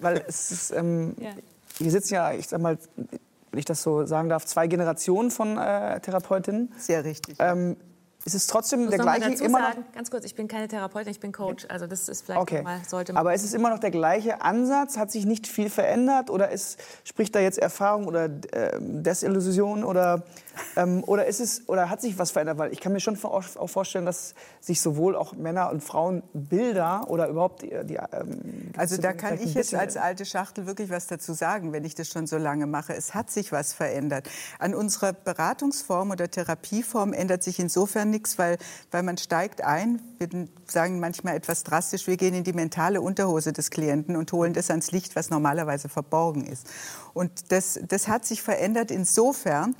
weil 0.00 0.24
es 0.26 0.50
ist, 0.50 0.70
ähm, 0.72 1.14
Ja. 1.20 1.30
hier 1.78 1.90
sitzen 1.90 2.14
ja, 2.14 2.32
ich 2.32 2.48
sag 2.48 2.60
mal, 2.60 2.78
wenn 2.96 3.58
ich 3.58 3.66
das 3.66 3.82
so 3.82 4.06
sagen 4.06 4.28
darf, 4.30 4.46
zwei 4.46 4.66
Generationen 4.66 5.30
von 5.30 5.58
äh, 5.58 6.00
Therapeutinnen. 6.00 6.72
Sehr 6.78 7.04
richtig. 7.04 7.36
Ähm, 7.38 7.76
ist 8.26 8.34
es 8.34 8.46
trotzdem 8.48 8.80
muss 8.80 8.90
der 8.90 8.98
noch 8.98 9.04
gleiche 9.06 9.30
dazu 9.30 9.44
immer 9.44 9.60
noch? 9.60 9.68
sagen, 9.68 9.84
ganz 9.94 10.10
kurz, 10.10 10.24
ich 10.24 10.34
bin 10.34 10.48
keine 10.48 10.66
Therapeutin, 10.66 11.12
ich 11.12 11.20
bin 11.20 11.30
Coach. 11.32 11.64
Also 11.68 11.86
das 11.86 12.08
ist 12.08 12.24
vielleicht 12.24 12.40
Okay. 12.40 12.56
noch 12.56 12.64
mal, 12.64 12.80
sollte 12.86 13.12
man 13.12 13.20
Aber 13.20 13.34
ist 13.34 13.44
es 13.44 13.54
immer 13.54 13.70
noch 13.70 13.78
der 13.78 13.92
gleiche 13.92 14.42
Ansatz? 14.42 14.96
Hat 14.96 15.12
sich 15.12 15.24
nicht 15.26 15.46
viel 15.46 15.70
verändert? 15.70 16.28
Oder 16.28 16.50
ist, 16.50 16.78
spricht 17.04 17.34
da 17.36 17.40
jetzt 17.40 17.58
Erfahrung 17.58 18.06
oder 18.08 18.24
äh, 18.24 18.78
Desillusion? 18.80 19.84
Oder, 19.84 20.24
ähm, 20.76 21.04
oder, 21.04 21.26
ist 21.26 21.38
es, 21.38 21.68
oder 21.68 21.88
hat 21.88 22.00
sich 22.00 22.18
was 22.18 22.32
verändert? 22.32 22.58
Weil 22.58 22.72
ich 22.72 22.80
kann 22.80 22.92
mir 22.92 23.00
schon 23.00 23.16
auch 23.24 23.68
vorstellen, 23.68 24.06
dass 24.06 24.34
sich 24.60 24.80
sowohl 24.80 25.14
auch 25.14 25.32
Männer 25.34 25.70
und 25.70 25.84
Frauen 25.84 26.24
Bilder 26.32 27.04
oder 27.08 27.28
überhaupt 27.28 27.62
die, 27.62 27.70
die 27.84 27.94
ähm, 27.94 28.72
Also 28.76 29.00
da 29.00 29.12
kann 29.12 29.38
ich 29.40 29.54
jetzt 29.54 29.72
als 29.74 29.96
alte 29.96 30.24
Schachtel 30.24 30.66
wirklich 30.66 30.90
was 30.90 31.06
dazu 31.06 31.32
sagen, 31.32 31.72
wenn 31.72 31.84
ich 31.84 31.94
das 31.94 32.08
schon 32.08 32.26
so 32.26 32.38
lange 32.38 32.66
mache. 32.66 32.92
Es 32.92 33.14
hat 33.14 33.30
sich 33.30 33.52
was 33.52 33.72
verändert. 33.72 34.28
An 34.58 34.74
unserer 34.74 35.12
Beratungsform 35.12 36.10
oder 36.10 36.28
Therapieform 36.28 37.12
ändert 37.12 37.44
sich 37.44 37.60
insofern 37.60 38.10
nichts, 38.16 38.38
weil, 38.38 38.58
weil 38.90 39.02
man 39.02 39.18
steigt 39.18 39.62
ein. 39.62 40.00
Wir 40.18 40.48
sagen 40.66 41.00
manchmal 41.00 41.36
etwas 41.36 41.64
drastisch, 41.64 42.06
wir 42.06 42.16
gehen 42.16 42.34
in 42.34 42.44
die 42.44 42.52
mentale 42.52 43.00
Unterhose 43.00 43.52
des 43.52 43.70
Klienten 43.70 44.16
und 44.16 44.32
holen 44.32 44.54
das 44.54 44.70
ans 44.70 44.90
Licht, 44.90 45.16
was 45.16 45.30
normalerweise 45.30 45.88
verborgen 45.88 46.46
ist. 46.46 46.66
Und 47.14 47.52
das, 47.52 47.78
das 47.86 48.08
hat 48.08 48.24
sich 48.24 48.42
verändert 48.42 48.90
insofern, 48.90 49.76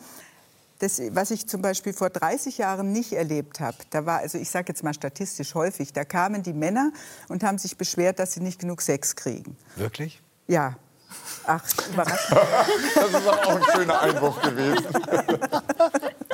das, 0.78 1.00
was 1.12 1.30
ich 1.30 1.46
zum 1.46 1.62
Beispiel 1.62 1.94
vor 1.94 2.10
30 2.10 2.58
Jahren 2.58 2.92
nicht 2.92 3.14
erlebt 3.14 3.60
habe, 3.60 3.78
da 3.88 4.04
war, 4.04 4.18
also 4.18 4.36
ich 4.36 4.50
sage 4.50 4.66
jetzt 4.68 4.84
mal 4.84 4.92
statistisch 4.92 5.54
häufig, 5.54 5.94
da 5.94 6.04
kamen 6.04 6.42
die 6.42 6.52
Männer 6.52 6.92
und 7.28 7.42
haben 7.42 7.56
sich 7.56 7.78
beschwert, 7.78 8.18
dass 8.18 8.34
sie 8.34 8.40
nicht 8.40 8.60
genug 8.60 8.82
Sex 8.82 9.16
kriegen. 9.16 9.56
Wirklich? 9.76 10.20
Ja. 10.46 10.76
Ach, 11.46 11.62
überraschend. 11.90 12.38
Das 12.94 13.08
ist 13.08 13.14
aber 13.14 13.32
auch 13.32 13.56
ein 13.56 13.64
schöner 13.74 14.00
Einbruch 14.00 14.42
gewesen. 14.42 14.86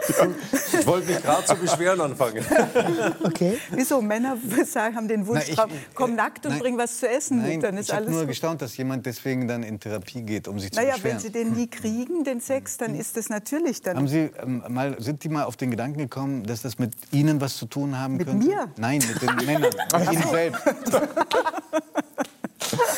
Ich 0.80 0.86
wollte 0.86 1.06
mich 1.12 1.22
gerade 1.22 1.44
zu 1.44 1.54
beschweren 1.56 2.00
anfangen. 2.00 2.44
Okay. 3.24 3.58
Wieso? 3.70 4.00
Männer 4.02 4.36
sagen, 4.66 4.96
haben 4.96 5.08
den 5.08 5.26
Wunsch, 5.26 5.48
ich- 5.48 5.54
drauf, 5.56 5.70
komm 5.94 6.14
nackt 6.14 6.44
und 6.46 6.52
nein, 6.52 6.60
bring 6.60 6.78
was 6.78 6.98
zu 6.98 7.08
essen 7.08 7.38
Nein, 7.42 7.54
mit, 7.56 7.62
dann 7.62 7.76
ist 7.76 7.88
ich 7.88 7.94
habe 7.94 8.04
alles 8.06 8.14
nur 8.16 8.26
gestaunt, 8.26 8.62
dass 8.62 8.76
jemand 8.76 9.06
deswegen 9.06 9.46
dann 9.48 9.62
in 9.62 9.78
Therapie 9.80 10.22
geht, 10.22 10.48
um 10.48 10.58
sich 10.58 10.72
zu 10.72 10.80
Naja, 10.80 10.94
beschweren. 10.94 11.16
wenn 11.16 11.22
sie 11.22 11.30
den 11.30 11.52
nie 11.52 11.66
kriegen, 11.68 12.24
den 12.24 12.40
Sex, 12.40 12.76
dann 12.78 12.94
ist 12.94 13.16
das 13.16 13.28
natürlich 13.28 13.82
dann. 13.82 13.96
Haben 13.96 14.08
Sie 14.08 14.30
ähm, 14.42 14.62
mal, 14.68 15.00
sind 15.00 15.22
die 15.24 15.28
mal 15.28 15.44
auf 15.44 15.56
den 15.56 15.70
Gedanken 15.70 15.98
gekommen, 15.98 16.44
dass 16.44 16.62
das 16.62 16.78
mit 16.78 16.92
Ihnen 17.12 17.40
was 17.40 17.56
zu 17.56 17.66
tun 17.66 17.98
haben 17.98 18.16
Mit 18.16 18.26
könnte? 18.26 18.46
mir? 18.46 18.68
Nein, 18.76 19.00
mit 19.06 19.22
den 19.22 19.46
Männern, 19.46 19.70
mit 19.92 20.12
Ihnen 20.12 20.28
selbst. 20.30 20.62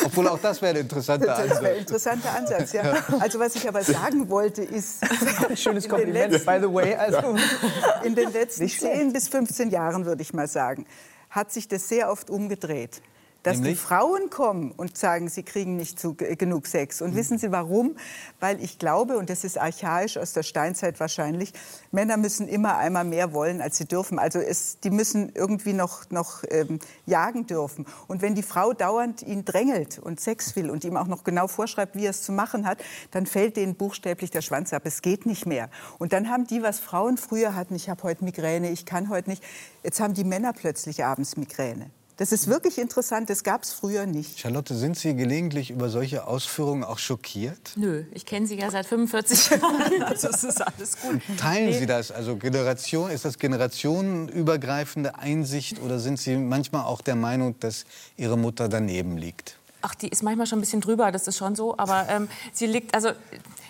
Obwohl 0.04 0.28
auch 0.28 0.38
das 0.38 0.60
wäre 0.62 0.74
ein 0.74 0.80
interessanter 0.82 1.26
Das 1.26 1.38
wäre 1.38 1.48
ein 1.50 1.56
Ansatz. 1.58 1.78
interessanter 1.78 2.30
Ansatz, 2.36 2.72
ja. 2.72 2.82
Also 3.20 3.38
was 3.38 3.54
ich 3.56 3.66
aber 3.68 3.82
sagen 3.82 4.28
wollte, 4.28 4.62
ist, 4.62 4.98
Schönes 5.54 5.88
Kompliment, 5.88 6.32
letzten- 6.32 6.46
by 6.46 6.58
the 6.60 6.72
way. 6.72 6.94
Also, 6.94 7.34
in 8.04 8.14
den 8.14 8.32
letzten 8.32 8.68
10 8.68 9.12
bis 9.12 9.28
15 9.28 9.70
Jahren, 9.70 10.04
würde 10.06 10.22
ich 10.22 10.32
mal 10.34 10.46
sagen, 10.48 10.86
hat 11.30 11.52
sich 11.52 11.66
das 11.68 11.88
sehr 11.88 12.10
oft 12.10 12.30
umgedreht. 12.30 13.00
Dass 13.44 13.58
Nämlich? 13.58 13.74
die 13.74 13.78
Frauen 13.78 14.30
kommen 14.30 14.72
und 14.72 14.96
sagen, 14.96 15.28
sie 15.28 15.42
kriegen 15.42 15.76
nicht 15.76 16.00
zu, 16.00 16.16
äh, 16.18 16.34
genug 16.34 16.66
Sex. 16.66 17.02
Und 17.02 17.14
wissen 17.14 17.36
Sie 17.36 17.52
warum? 17.52 17.94
Weil 18.40 18.58
ich 18.62 18.78
glaube, 18.78 19.18
und 19.18 19.28
das 19.28 19.44
ist 19.44 19.58
archaisch 19.58 20.16
aus 20.16 20.32
der 20.32 20.42
Steinzeit 20.42 20.98
wahrscheinlich, 20.98 21.52
Männer 21.92 22.16
müssen 22.16 22.48
immer 22.48 22.78
einmal 22.78 23.04
mehr 23.04 23.34
wollen, 23.34 23.60
als 23.60 23.76
sie 23.76 23.84
dürfen. 23.84 24.18
Also 24.18 24.38
es, 24.38 24.80
die 24.80 24.88
müssen 24.88 25.30
irgendwie 25.34 25.74
noch, 25.74 26.10
noch 26.10 26.42
ähm, 26.48 26.78
jagen 27.04 27.46
dürfen. 27.46 27.84
Und 28.06 28.22
wenn 28.22 28.34
die 28.34 28.42
Frau 28.42 28.72
dauernd 28.72 29.22
ihn 29.22 29.44
drängelt 29.44 29.98
und 29.98 30.20
Sex 30.20 30.56
will 30.56 30.70
und 30.70 30.82
ihm 30.84 30.96
auch 30.96 31.06
noch 31.06 31.22
genau 31.22 31.46
vorschreibt, 31.46 31.96
wie 31.96 32.06
er 32.06 32.10
es 32.10 32.22
zu 32.22 32.32
machen 32.32 32.66
hat, 32.66 32.78
dann 33.10 33.26
fällt 33.26 33.58
denen 33.58 33.74
buchstäblich 33.74 34.30
der 34.30 34.40
Schwanz 34.40 34.72
ab. 34.72 34.82
Es 34.86 35.02
geht 35.02 35.26
nicht 35.26 35.44
mehr. 35.44 35.68
Und 35.98 36.14
dann 36.14 36.30
haben 36.30 36.46
die, 36.46 36.62
was 36.62 36.80
Frauen 36.80 37.18
früher 37.18 37.54
hatten, 37.54 37.74
ich 37.74 37.90
habe 37.90 38.04
heute 38.04 38.24
Migräne, 38.24 38.70
ich 38.70 38.86
kann 38.86 39.10
heute 39.10 39.28
nicht, 39.28 39.44
jetzt 39.82 40.00
haben 40.00 40.14
die 40.14 40.24
Männer 40.24 40.54
plötzlich 40.54 41.04
abends 41.04 41.36
Migräne. 41.36 41.90
Das 42.16 42.30
ist 42.30 42.46
wirklich 42.46 42.78
interessant, 42.78 43.28
das 43.28 43.42
gab 43.42 43.64
es 43.64 43.72
früher 43.72 44.06
nicht. 44.06 44.38
Charlotte, 44.38 44.74
sind 44.76 44.96
Sie 44.96 45.16
gelegentlich 45.16 45.70
über 45.70 45.88
solche 45.88 46.28
Ausführungen 46.28 46.84
auch 46.84 46.98
schockiert? 46.98 47.72
Nö, 47.74 48.04
ich 48.12 48.24
kenne 48.24 48.46
sie 48.46 48.54
ja 48.54 48.70
seit 48.70 48.86
45 48.86 49.50
Jahren. 49.60 50.02
Also 50.04 50.28
es 50.28 50.44
ist 50.44 50.62
alles 50.62 50.96
gut. 51.00 51.20
Teilen 51.38 51.72
Sie 51.72 51.86
das? 51.86 52.12
Also 52.12 52.36
Generation, 52.36 53.10
ist 53.10 53.24
das 53.24 53.36
generationenübergreifende 53.38 55.18
Einsicht 55.18 55.82
oder 55.82 55.98
sind 55.98 56.20
Sie 56.20 56.36
manchmal 56.36 56.84
auch 56.84 57.00
der 57.00 57.16
Meinung, 57.16 57.58
dass 57.58 57.84
Ihre 58.16 58.38
Mutter 58.38 58.68
daneben 58.68 59.16
liegt? 59.16 59.56
Ach, 59.86 59.94
die 59.94 60.08
ist 60.08 60.22
manchmal 60.22 60.46
schon 60.46 60.60
ein 60.60 60.62
bisschen 60.62 60.80
drüber, 60.80 61.12
das 61.12 61.26
ist 61.26 61.36
schon 61.36 61.56
so. 61.56 61.76
Aber 61.76 62.06
ähm, 62.08 62.28
sie 62.54 62.66
liegt, 62.66 62.94
also, 62.94 63.10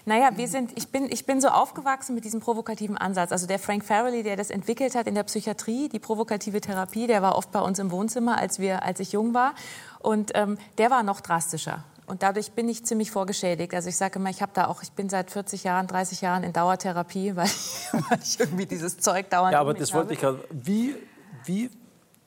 naja, 0.07 0.31
wir 0.37 0.49
sind, 0.49 0.73
ich 0.77 0.89
bin, 0.89 1.11
ich 1.11 1.25
bin 1.25 1.41
so 1.41 1.49
aufgewachsen 1.49 2.15
mit 2.15 2.25
diesem 2.25 2.41
provokativen 2.41 2.99
Ansatz. 2.99 3.33
Also 3.33 3.47
der 3.47 3.59
Frank 3.59 3.85
Farrelly, 3.85 4.23
der 4.23 4.37
das 4.37 4.51
entwickelt 4.51 4.95
hat 4.95 5.07
in 5.07 5.15
der 5.15 5.23
Psychiatrie, 5.23 5.89
die 5.89 5.99
provokative 5.99 6.61
Therapie, 6.61 7.07
der 7.07 7.23
war 7.23 7.37
oft 7.37 7.51
bei 7.53 7.61
uns 7.61 7.79
im 7.79 7.91
Wohnzimmer, 7.91 8.39
als, 8.39 8.59
wir, 8.59 8.83
als 8.83 9.01
ich 9.01 9.13
jung 9.13 9.33
war. 9.33 9.55
Und 10.01 10.33
ähm, 10.35 10.59
der 10.77 10.91
war 10.91 11.03
noch 11.03 11.21
drastischer. 11.21 11.85
Und 12.07 12.23
dadurch 12.23 12.53
bin 12.53 12.69
ich 12.69 12.85
ziemlich 12.85 13.11
vorgeschädigt. 13.11 13.73
Also 13.73 13.89
ich 13.89 13.97
sage 13.97 14.19
immer, 14.19 14.29
ich 14.29 14.43
habe 14.43 14.53
da 14.55 14.67
auch, 14.67 14.83
ich 14.83 14.93
bin 14.93 15.09
seit 15.09 15.31
40 15.31 15.65
Jahren, 15.65 15.87
30 15.87 16.21
Jahren 16.21 16.43
in 16.43 16.53
Dauertherapie, 16.53 17.35
weil, 17.37 17.49
weil 17.93 18.19
ich 18.23 18.39
irgendwie 18.39 18.67
dieses 18.67 18.99
Zeug 18.99 19.31
dauernd 19.31 19.53
Ja, 19.53 19.61
aber 19.61 19.73
das 19.73 19.95
wollte 19.95 20.09
habe. 20.09 20.15
ich 20.15 20.21
gerade. 20.21 20.45
Wie, 20.51 20.97
wie 21.45 21.71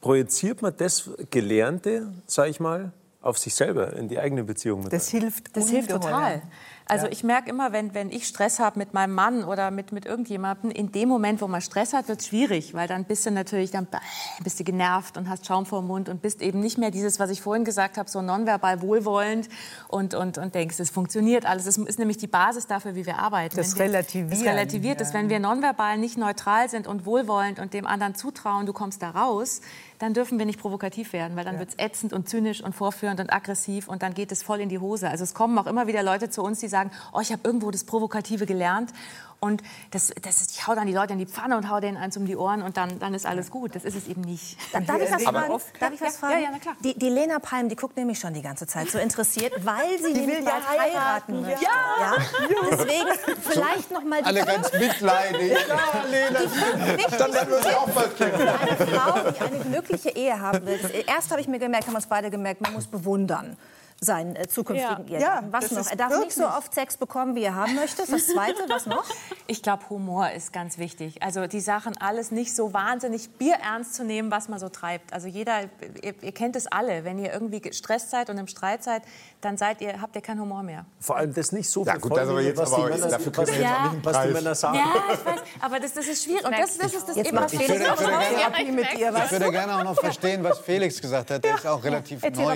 projiziert 0.01 0.63
man 0.63 0.75
das 0.75 1.11
Gelernte, 1.29 2.11
sag 2.25 2.49
ich 2.49 2.59
mal, 2.59 2.91
auf 3.21 3.37
sich 3.37 3.53
selber, 3.53 3.93
in 3.93 4.07
die 4.07 4.19
eigene 4.19 4.43
Beziehung 4.43 4.83
mit 4.83 4.93
Das 4.93 5.09
hilft 5.09 5.55
Das 5.55 5.69
hilft 5.69 5.89
total. 5.91 6.41
Also 6.89 7.07
ich 7.07 7.23
merke 7.23 7.49
immer, 7.49 7.71
wenn, 7.73 7.93
wenn 7.93 8.09
ich 8.09 8.27
Stress 8.27 8.59
habe 8.59 8.79
mit 8.79 8.93
meinem 8.93 9.13
Mann 9.13 9.43
oder 9.43 9.71
mit, 9.71 9.91
mit 9.91 10.05
irgendjemandem, 10.05 10.71
in 10.71 10.91
dem 10.91 11.09
Moment, 11.09 11.41
wo 11.41 11.47
man 11.47 11.61
Stress 11.61 11.93
hat, 11.93 12.07
wird 12.07 12.21
es 12.21 12.27
schwierig, 12.27 12.73
weil 12.73 12.87
dann 12.87 13.03
bist 13.05 13.25
du 13.25 13.31
natürlich, 13.31 13.71
dann 13.71 13.87
bist 14.43 14.59
du 14.59 14.63
genervt 14.63 15.17
und 15.17 15.29
hast 15.29 15.45
Schaum 15.45 15.65
vor 15.65 15.81
dem 15.81 15.87
Mund 15.87 16.07
und 16.09 16.21
bist 16.21 16.41
eben 16.41 16.59
nicht 16.59 16.77
mehr 16.77 16.91
dieses, 16.91 17.19
was 17.19 17.29
ich 17.29 17.41
vorhin 17.41 17.65
gesagt 17.65 17.97
habe, 17.97 18.09
so 18.09 18.21
nonverbal 18.21 18.81
wohlwollend 18.81 19.49
und, 19.89 20.13
und, 20.13 20.37
und 20.37 20.55
denkst, 20.55 20.79
es 20.79 20.89
funktioniert 20.89 21.45
alles. 21.45 21.65
Das 21.65 21.77
ist 21.77 21.99
nämlich 21.99 22.17
die 22.17 22.27
Basis 22.27 22.67
dafür, 22.67 22.95
wie 22.95 23.05
wir 23.05 23.17
arbeiten. 23.19 23.55
Das 23.55 23.73
Wenn 23.73 23.79
wir- 23.79 23.85
Relativieren, 23.87 24.29
Das 24.29 24.41
relativiert 24.43 25.01
ist. 25.01 25.13
Wenn 25.13 25.29
wir 25.29 25.39
nonverbal 25.39 25.97
nicht 25.97 26.17
neutral 26.17 26.69
sind 26.69 26.87
und 26.87 27.05
wohlwollend 27.05 27.59
und 27.59 27.73
dem 27.73 27.85
anderen 27.85 28.15
zutrauen, 28.15 28.65
du 28.65 28.73
kommst 28.73 29.01
da 29.01 29.09
raus, 29.11 29.61
dann 29.99 30.13
dürfen 30.13 30.37
wir 30.37 30.45
nicht 30.45 30.59
provokativ 30.59 31.11
werden, 31.11 31.35
weil 31.35 31.43
dann 31.43 31.57
wird 31.57 31.69
es 31.69 31.75
ätzend 31.83 32.13
und 32.13 32.29
zynisch 32.29 32.61
und 32.63 32.75
vorführend 32.75 33.19
und 33.19 33.33
aggressiv 33.33 33.87
und 33.87 34.03
dann 34.03 34.13
geht 34.13 34.31
es 34.31 34.43
voll 34.43 34.59
in 34.61 34.69
die 34.69 34.77
Hose. 34.77 35.09
Also 35.09 35.23
es 35.23 35.33
kommen 35.33 35.57
auch 35.57 35.65
immer 35.65 35.87
wieder 35.87 36.03
Leute 36.03 36.29
zu 36.29 36.43
uns, 36.43 36.59
die 36.59 36.67
sagen, 36.67 36.76
oh, 37.13 37.19
ich 37.19 37.31
habe 37.31 37.41
irgendwo 37.43 37.71
das 37.71 37.83
Provokative 37.83 38.45
gelernt 38.45 38.91
und 39.39 39.61
das, 39.91 40.11
das 40.23 40.41
ist, 40.41 40.51
ich 40.53 40.65
hau 40.65 40.73
dann 40.73 40.87
die 40.87 40.93
Leute 40.93 41.13
in 41.13 41.19
die 41.19 41.27
Pfanne 41.27 41.57
und 41.57 41.69
hau 41.69 41.79
denen 41.79 41.95
eins 41.95 42.17
um 42.17 42.25
die 42.25 42.35
Ohren 42.35 42.63
und 42.63 42.75
dann, 42.75 42.97
dann 42.97 43.13
ist 43.13 43.27
alles 43.27 43.51
gut. 43.51 43.75
Das 43.75 43.83
ist 43.85 43.95
es 43.95 44.07
eben 44.07 44.21
nicht. 44.21 44.57
Darf 44.73 44.81
ich 44.83 44.89
was 45.11 45.11
erleben 45.11 45.31
fragen? 45.31 45.51
oft- 45.51 45.79
Darf 45.79 45.93
ich 45.93 46.01
was 46.01 46.13
Ja, 46.19 46.27
fragen? 46.27 46.41
ja, 46.41 46.49
na 46.51 46.57
klar. 46.57 46.75
Die, 46.83 46.97
die 46.97 47.09
Lena 47.09 47.37
Palm, 47.37 47.69
die 47.69 47.75
guckt 47.75 47.95
nämlich 47.97 48.17
schon 48.17 48.33
die 48.33 48.41
ganze 48.41 48.65
Zeit 48.65 48.89
so 48.89 48.97
interessiert, 48.97 49.53
weil 49.63 49.99
sie 49.99 50.11
nämlich 50.13 50.37
will 50.39 50.43
ja 50.43 50.49
bald 50.51 50.67
heiraten 50.81 51.33
heiraten, 51.35 51.41
möchte. 51.43 51.63
Ja. 51.65 52.15
Deswegen 52.71 53.41
vielleicht 53.41 53.91
noch 53.91 54.03
mal 54.03 54.21
die 54.21 54.25
Alle 54.25 54.43
ganz 54.43 54.73
mitleidig. 54.73 55.53
Dann 57.17 57.33
werden 57.33 57.49
wir 57.49 57.57
uns 57.57 57.65
auch 57.67 57.93
mal 57.93 58.09
kennen. 58.09 58.41
Eine 58.47 58.75
Frau, 58.97 59.31
die 59.31 59.39
eine 59.55 59.59
glückliche 59.65 60.09
Ehe 60.09 60.39
haben 60.39 60.65
will. 60.65 60.79
Erst 61.05 61.29
habe 61.31 61.41
ich 61.41 61.47
mir 61.47 61.59
gemerkt, 61.59 61.85
haben 61.85 61.93
wir 61.93 61.97
uns 61.97 62.07
beide 62.07 62.31
gemerkt, 62.31 62.61
man 62.61 62.73
muss 62.73 62.87
bewundern 62.87 63.55
seinen 63.99 64.35
äh, 64.35 64.47
zukünftigen 64.47 65.07
Ja. 65.07 65.17
Ehegatten. 65.19 65.47
Ja, 65.47 65.51
Was 65.51 65.71
noch? 65.71 65.89
Er 65.89 65.95
darf 65.95 66.19
nicht 66.19 66.33
so 66.33 66.41
wirklich- 66.41 66.57
oft 66.57 66.73
Sex 66.73 66.97
bekommen, 66.97 67.35
wie 67.35 67.43
er 67.43 67.55
haben 67.55 67.75
möchte. 67.75 68.03
Das 68.09 68.27
Zweite. 68.27 68.63
Was 68.67 68.85
noch? 68.85 69.05
Ich 69.49 69.63
glaube, 69.63 69.89
Humor 69.89 70.29
ist 70.31 70.51
ganz 70.51 70.77
wichtig. 70.77 71.23
Also 71.23 71.47
die 71.47 71.61
Sachen 71.61 71.95
alles 71.97 72.31
nicht 72.31 72.53
so 72.53 72.73
wahnsinnig 72.73 73.29
bierernst 73.37 73.93
zu 73.95 74.03
nehmen, 74.03 74.29
was 74.29 74.49
man 74.49 74.59
so 74.59 74.67
treibt. 74.67 75.13
Also 75.13 75.29
jeder, 75.29 75.61
ihr, 76.03 76.21
ihr 76.21 76.31
kennt 76.33 76.57
es 76.57 76.67
alle, 76.67 77.05
wenn 77.05 77.17
ihr 77.17 77.31
irgendwie 77.31 77.61
gestresst 77.61 78.09
seid 78.11 78.29
und 78.29 78.37
im 78.37 78.47
Streit 78.47 78.83
seid, 78.83 79.03
dann 79.39 79.55
seid 79.55 79.79
ihr, 79.79 80.01
habt 80.01 80.17
ihr 80.17 80.21
keinen 80.21 80.41
Humor 80.41 80.63
mehr. 80.63 80.85
Vor 80.99 81.15
allem 81.15 81.33
das 81.33 81.53
nicht 81.53 81.69
so 81.69 81.85
Ja, 81.85 81.93
viel 81.93 82.01
gut, 82.01 82.11
das 82.11 82.17
aber 82.19 82.27
vollnehmen, 82.31 82.47
jetzt 82.49 82.57
was 82.57 82.69
die 82.69 82.75
aber- 82.75 82.89
Männer, 82.89 83.07
dafür 83.07 83.31
was, 83.37 83.49
auch 83.49 83.53
nicht 83.53 83.63
was 83.63 83.93
die 83.93 83.99
Preis. 84.01 84.33
Männer 84.33 84.55
sagen. 84.55 84.77
Ja, 84.77 84.85
ich 85.13 85.25
weiß, 85.25 85.39
aber 85.61 85.79
das, 85.79 85.93
das 85.93 86.07
ist 86.07 86.23
schwierig. 86.25 86.43
Und 86.45 86.51
das, 86.59 86.77
das 86.77 86.93
ist 86.93 87.07
das 87.07 87.15
Jetzt 87.15 87.27
eben, 87.27 87.37
was 87.37 87.51
Felix 87.51 87.85
auch 87.85 87.91
auch 87.93 87.97
schon 88.01 88.05
sagt. 88.11 88.35
Therapie 88.35 88.71
mit 88.71 88.93
ihr, 88.99 89.13
Ich 89.25 89.31
würde 89.31 89.51
gerne 89.51 89.75
auch 89.77 89.83
noch 89.85 89.95
verstehen, 89.99 90.43
was 90.43 90.59
Felix 90.59 90.99
gesagt 90.99 91.31
hat. 91.31 91.41
Der 91.41 91.55
ist 91.55 91.65
auch 91.65 91.81
relativ 91.81 92.21
neu. 92.35 92.55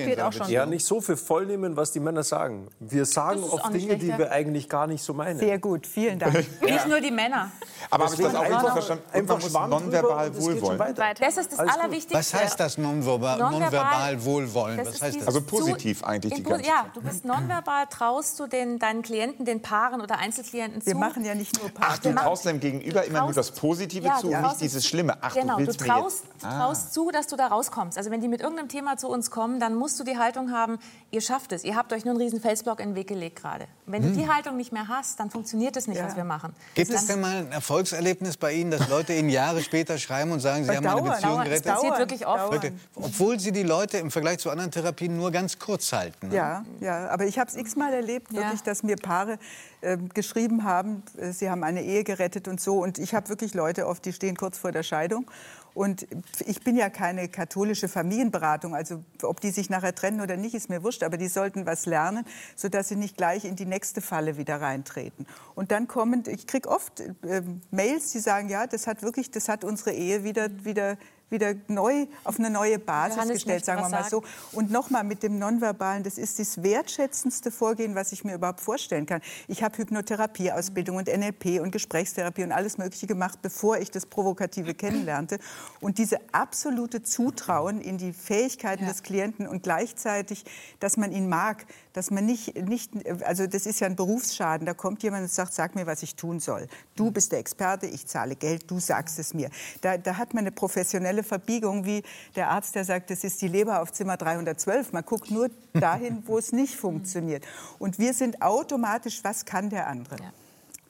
Ja, 0.50 0.66
nicht 0.66 0.86
so 0.86 1.00
viel 1.00 1.16
vollnehmen, 1.32 1.78
was 1.78 1.94
die 1.94 2.02
Männer 2.02 2.24
sagen. 2.24 2.68
Wir 2.82 3.06
sagen 3.06 3.42
oft 3.44 3.68
Dinge, 3.74 3.96
die 3.96 4.08
schlecht, 4.08 4.18
wir 4.18 4.26
ja. 4.26 4.32
eigentlich 4.34 4.68
gar 4.68 4.86
nicht 4.86 5.02
so 5.02 5.14
meinen. 5.14 5.40
Sehr 5.40 5.60
gut, 5.60 5.88
vielen 5.88 6.20
Dank. 6.20 6.34
Nicht 6.62 6.88
nur 6.90 7.00
die 7.00 7.10
Männer. 7.12 7.50
Aber 7.90 8.04
habe 8.06 8.16
ich 8.16 8.20
das 8.22 8.36
auch 8.36 8.42
Einfach- 8.42 8.74
verstanden? 8.74 9.04
Einfach 9.14 9.40
muss 9.40 9.54
nonverbal 9.54 10.36
wohlwollen. 10.36 10.80
weiter. 10.80 11.14
Das 11.18 11.38
ist 11.38 11.54
das 11.54 11.60
Alles. 11.60 11.74
Allerwichtigste. 11.74 12.18
Was 12.18 12.34
heißt 12.34 12.60
das 12.60 12.78
nonverbal, 12.78 13.40
Nonverbal- 13.40 14.26
wohlwollen? 14.26 14.78
Das 14.80 14.88
Was 14.96 15.02
heißt 15.04 15.22
das? 15.22 15.28
Also 15.28 15.42
positiv 15.42 16.00
zu- 16.00 16.06
eigentlich 16.06 16.34
die 16.34 16.44
ganze 16.44 16.66
Ja, 16.68 16.84
Zeit. 16.84 16.96
du 16.96 17.02
bist 17.02 17.24
nonverbal, 17.24 17.86
traust 17.90 18.38
du 18.38 18.48
den, 18.48 18.78
deinen 18.78 19.02
Klienten, 19.02 19.46
den 19.46 19.62
Paaren 19.62 20.02
oder 20.02 20.18
Einzelklienten 20.20 20.86
Wir 20.86 20.94
zu. 20.94 21.00
machen 21.00 21.24
ja 21.24 21.34
nicht 21.34 21.58
nur 21.62 21.72
Ach, 21.80 21.88
Partner. 21.88 22.12
du 22.12 22.18
traust 22.18 22.46
deinem 22.46 22.60
Gegenüber 22.60 23.06
immer 23.06 23.22
nur 23.22 23.34
das 23.34 23.52
Positive 23.52 24.06
Ja, 24.06 24.18
zu 24.18 24.28
und 24.28 24.42
nicht 24.42 24.60
dieses 24.60 24.84
es- 24.84 24.88
Schlimme. 24.88 25.16
Ach, 25.22 25.34
genau, 25.34 25.58
du 25.58 25.66
willst 25.68 25.80
du 25.80 25.86
mir 25.86 25.92
traust, 25.92 26.26
jetzt... 26.34 26.46
Ah. 26.46 26.58
traust 26.60 26.94
zu, 26.94 27.10
dass 27.12 27.28
du 27.28 27.38
da 27.38 27.48
rauskommst. 27.48 27.98
Also 27.98 28.12
wenn 28.12 28.20
die 28.20 28.28
mit 28.28 28.42
irgendeinem 28.42 28.68
Thema 28.68 28.98
zu 28.98 29.08
uns 29.08 29.32
kommen, 29.32 29.62
dann 29.62 29.76
musst 29.76 29.98
du 29.98 30.04
die 30.04 30.18
Haltung 30.18 30.52
haben, 30.52 30.78
ihr 31.10 31.21
schafft 31.22 31.52
es. 31.52 31.64
Ihr 31.64 31.76
habt 31.76 31.94
euch 31.94 32.04
nur 32.06 32.14
einen 32.14 32.22
riesen 32.22 32.42
Felsblock 32.42 32.80
in 32.80 32.90
den 32.90 32.96
Weg 32.96 33.08
gelegt 33.08 33.38
gerade. 33.42 33.68
Wenn 33.86 34.04
Hm. 34.04 34.14
du 34.14 34.20
die 34.20 34.28
Haltung 34.30 34.58
nicht 34.58 34.72
mehr 34.72 34.88
hast, 34.88 35.20
dann 35.20 35.30
funktioniert 35.30 35.78
es 35.78 35.88
nicht, 35.88 35.98
Ja. 36.00 36.06
was 36.08 36.16
wir 36.16 36.24
machen. 36.24 36.54
Gibt 36.76 36.92
es 36.92 37.06
denn 37.08 37.22
mal 37.22 37.36
ein 37.38 37.52
Erfolgserlebnis 37.52 38.38
bei 38.38 38.54
Ihnen, 38.54 38.72
dass 38.72 38.88
Leute 38.90 39.14
Ihnen 39.14 39.30
Jahre 39.30 39.62
später 39.62 39.98
schreiben 39.98 40.32
und 40.32 40.40
sagen, 40.40 40.64
Sie 40.66 40.72
haben 40.76 40.86
eine 40.86 41.02
Beziehung 41.02 41.22
dauern, 41.34 41.44
gerettet? 41.46 41.66
Das 41.66 41.74
passiert 41.76 41.98
wirklich 42.00 42.28
oft. 42.28 42.54
dauern. 42.64 42.80
Obwohl 42.96 43.40
Sie 43.40 43.52
die 43.52 43.64
Leute 43.64 43.98
im 43.98 44.12
Vergleich 44.12 44.40
zu 44.40 44.50
anderen 44.50 44.72
Therapien 44.72 45.16
nur 45.18 45.32
ganz 45.32 45.60
kurz 45.60 45.92
halten. 45.94 46.30
ne? 46.30 46.36
Ja, 46.36 46.66
ja, 46.80 47.08
aber 47.10 47.26
ich 47.26 47.40
habe 47.40 47.50
es 47.50 47.56
x-mal 47.56 47.94
erlebt, 47.94 48.32
Ja. 48.32 48.42
wirklich, 48.42 48.62
dass 48.64 48.84
mir 48.84 48.96
Paare 48.98 49.38
ähm, 49.84 50.10
geschrieben 50.14 50.64
haben, 50.64 51.02
äh, 51.18 51.32
sie 51.32 51.50
haben 51.50 51.64
eine 51.64 51.82
Ehe 51.84 52.04
gerettet 52.04 52.48
und 52.48 52.62
so. 52.62 52.80
Und 52.84 53.00
ich 53.00 53.16
habe 53.16 53.30
wirklich 53.30 53.54
Leute 53.56 53.88
oft, 53.88 54.06
die 54.06 54.14
stehen 54.14 54.36
kurz 54.38 54.58
vor 54.60 54.72
der 54.72 54.84
Scheidung 54.84 55.30
Und 55.74 56.08
ich 56.46 56.62
bin 56.62 56.76
ja 56.76 56.90
keine 56.90 57.30
katholische 57.30 57.88
Familienberatung, 57.88 58.76
also 58.76 59.04
ob 59.24 59.40
die 59.40 59.52
sich 59.52 59.70
nachher 59.70 59.96
trennen 59.96 60.22
oder 60.22 60.36
nicht, 60.36 60.54
ist 60.54 60.70
mir 60.70 60.84
wurscht, 60.84 61.04
aber 61.04 61.18
die 61.18 61.28
sollten 61.28 61.66
was 61.66 61.86
lernen, 61.86 62.26
sodass 62.56 62.90
sie 62.90 62.96
nicht 62.96 63.18
gleich 63.18 63.46
in 63.46 63.56
die 63.56 63.66
nächste 63.66 64.02
Falle 64.02 64.38
wieder 64.38 64.60
reintreten. 64.60 65.26
Und 65.56 65.72
dann 65.72 65.88
kommen, 65.88 66.24
ich 66.28 66.48
kriege 66.48 66.70
oft 66.70 67.00
äh, 67.00 67.42
Mails, 67.72 68.12
die 68.12 68.20
sagen, 68.20 68.50
ja, 68.50 68.68
das 68.68 68.88
hat 68.88 69.02
wirklich, 69.02 69.32
das 69.32 69.48
hat 69.48 69.64
unsere 69.64 69.92
Ehe 69.92 70.24
wieder, 70.24 70.50
wieder 70.66 70.98
wieder 71.32 71.56
neu 71.68 72.08
auf 72.24 72.38
eine 72.38 72.50
neue 72.50 72.78
Basis 72.78 73.16
Johannes 73.16 73.34
gestellt, 73.34 73.66
sagen 73.66 73.82
wir 73.82 73.90
mal 73.90 74.10
so. 74.10 74.24
Und 74.52 74.72
nochmal 74.72 75.04
mit 75.04 75.24
dem 75.24 75.40
Nonverbalen, 75.40 76.04
das 76.04 76.18
ist 76.18 76.40
das 76.40 76.62
wertschätzendste 76.62 77.52
Vorgehen, 77.52 77.96
was 77.96 78.12
ich 78.12 78.24
mir 78.24 78.36
überhaupt 78.36 78.62
vorstellen 78.62 79.06
kann. 79.06 79.22
Ich 79.48 79.64
habe 79.64 79.78
Hypnotherapieausbildung 79.78 80.98
und 80.98 81.08
NLP 81.08 81.62
und 81.62 81.72
Gesprächstherapie 81.72 82.44
und 82.44 82.52
alles 82.52 82.78
Mögliche 82.78 83.08
gemacht, 83.08 83.40
bevor 83.42 83.78
ich 83.78 83.92
das 83.92 84.06
Provokative 84.06 84.74
kennenlernte. 84.74 85.40
Und 85.80 85.98
diese 85.98 86.20
absolute 86.34 87.02
Zutrauen 87.04 87.82
in 87.82 87.98
die 87.98 88.14
Fähigkeiten 88.14 88.86
des 88.86 89.04
Klienten 89.04 89.48
und 89.48 89.64
gleichzeitig, 89.64 90.46
dass 90.80 90.98
man 90.98 91.12
ihn 91.12 91.30
mag, 91.30 91.66
dass 91.94 92.12
man 92.12 92.26
nicht, 92.26 92.56
nicht, 92.68 92.92
also 93.24 93.48
das 93.48 93.66
ist 93.66 93.80
ja 93.80 93.88
ein 93.88 93.96
Berufsschaden, 93.96 94.66
da 94.66 94.74
kommt 94.74 95.04
jemand 95.04 95.24
und 95.24 95.32
sagt, 95.32 95.54
sag 95.54 95.76
mir, 95.76 95.86
was 95.86 96.04
ich 96.04 96.16
tun 96.16 96.40
soll. 96.40 96.68
Du 96.96 97.12
bist 97.12 97.32
der 97.32 97.40
Experte, 97.40 97.86
ich 97.86 98.08
zahle 98.08 98.36
Geld, 98.36 98.70
du 98.70 98.80
sagst 98.80 99.20
es 99.20 99.34
mir. 99.34 99.50
Da, 99.82 99.98
da 99.98 100.18
hat 100.18 100.34
man 100.34 100.44
eine 100.44 100.52
professionelle 100.52 101.24
Verbiegung, 101.24 101.86
wie 101.86 102.04
der 102.36 102.50
Arzt, 102.50 102.76
der 102.76 102.86
sagt, 102.86 103.10
das 103.10 103.24
ist 103.24 103.42
die 103.42 103.48
Leber 103.48 103.82
auf 103.82 103.92
Zimmer 103.92 104.18
312. 104.18 104.94
Man 104.94 105.04
guckt 105.04 105.32
nur 105.32 105.50
dahin, 105.74 106.24
wo 106.26 106.38
es 106.38 106.52
nicht 106.52 106.76
funktioniert. 106.76 107.46
Und 107.80 108.00
wir 108.00 108.14
sind 108.14 108.42
automatisch, 108.42 109.24
was 109.24 109.46
kann 109.46 109.70
der 109.70 109.88
andere? 109.88 110.18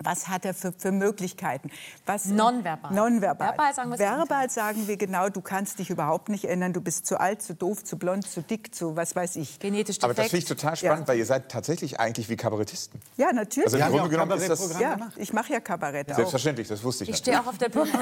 Was 0.03 0.27
hat 0.27 0.45
er 0.45 0.53
für, 0.53 0.71
für 0.71 0.91
Möglichkeiten? 0.91 1.69
Was, 2.05 2.25
Nonverbal. 2.25 2.91
Nonverbal. 2.93 3.49
Verbal 3.49 3.73
sagen 3.73 3.97
Verbal 3.99 4.49
sagen 4.49 4.87
wir 4.87 4.97
genau, 4.97 5.29
du 5.29 5.41
kannst 5.41 5.79
dich 5.79 5.89
überhaupt 5.89 6.29
nicht 6.29 6.45
ändern. 6.45 6.73
Du 6.73 6.81
bist 6.81 7.05
zu 7.05 7.19
alt, 7.19 7.41
zu 7.41 7.53
doof, 7.55 7.83
zu 7.83 7.97
blond, 7.97 8.27
zu 8.27 8.41
dick, 8.41 8.73
zu 8.73 8.95
was 8.95 9.15
weiß 9.15 9.35
ich. 9.37 9.59
Genetisch 9.59 9.97
Aber 10.01 10.13
das 10.13 10.27
defekt. 10.27 10.31
finde 10.31 10.43
ich 10.53 10.61
total 10.61 10.75
spannend, 10.75 11.07
weil 11.07 11.17
ihr 11.17 11.25
seid 11.25 11.49
tatsächlich 11.49 11.99
eigentlich 11.99 12.29
wie 12.29 12.35
Kabarettisten. 12.37 12.99
Ja, 13.17 13.31
natürlich. 13.33 13.65
Also 13.65 13.77
im 13.77 13.81
ja 13.83 13.89
Grunde 13.89 14.09
genommen 14.09 14.31
ist 14.37 14.49
das 14.49 14.79
ja, 14.79 14.97
ich 15.17 15.33
mache 15.33 15.53
ja 15.53 15.59
Kabarett 15.59 16.11
auch. 16.11 16.15
selbstverständlich, 16.15 16.67
das 16.67 16.83
wusste 16.83 17.03
ich. 17.03 17.09
Ich 17.11 17.17
stehe 17.17 17.39
auch 17.39 17.47
auf 17.47 17.57
der 17.57 17.69
Bühne. 17.69 17.89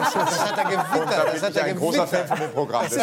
Das 0.00 0.14
hat 0.14 0.58
er 0.58 0.64
Und 0.64 0.74
da 0.76 0.84
gewittert. 0.84 1.26
Das 1.26 1.32
bin 1.34 1.42
hat 1.42 1.50
ich 1.50 1.56
er 1.56 1.64
ein 1.64 1.76
großer 1.76 2.06
Fan 2.06 2.26
von 2.26 2.38
dem 2.38 2.50
Programm. 2.52 2.86
Ich, 2.86 2.98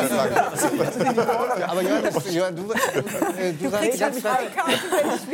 Aber 1.64 1.82
Johannes, 1.82 2.34
Johann, 2.34 2.56
du, 2.56 2.72
äh, 2.72 3.54
du 3.54 3.70
sagst 3.70 4.00
ganz 4.00 4.22
ja, 4.24 4.38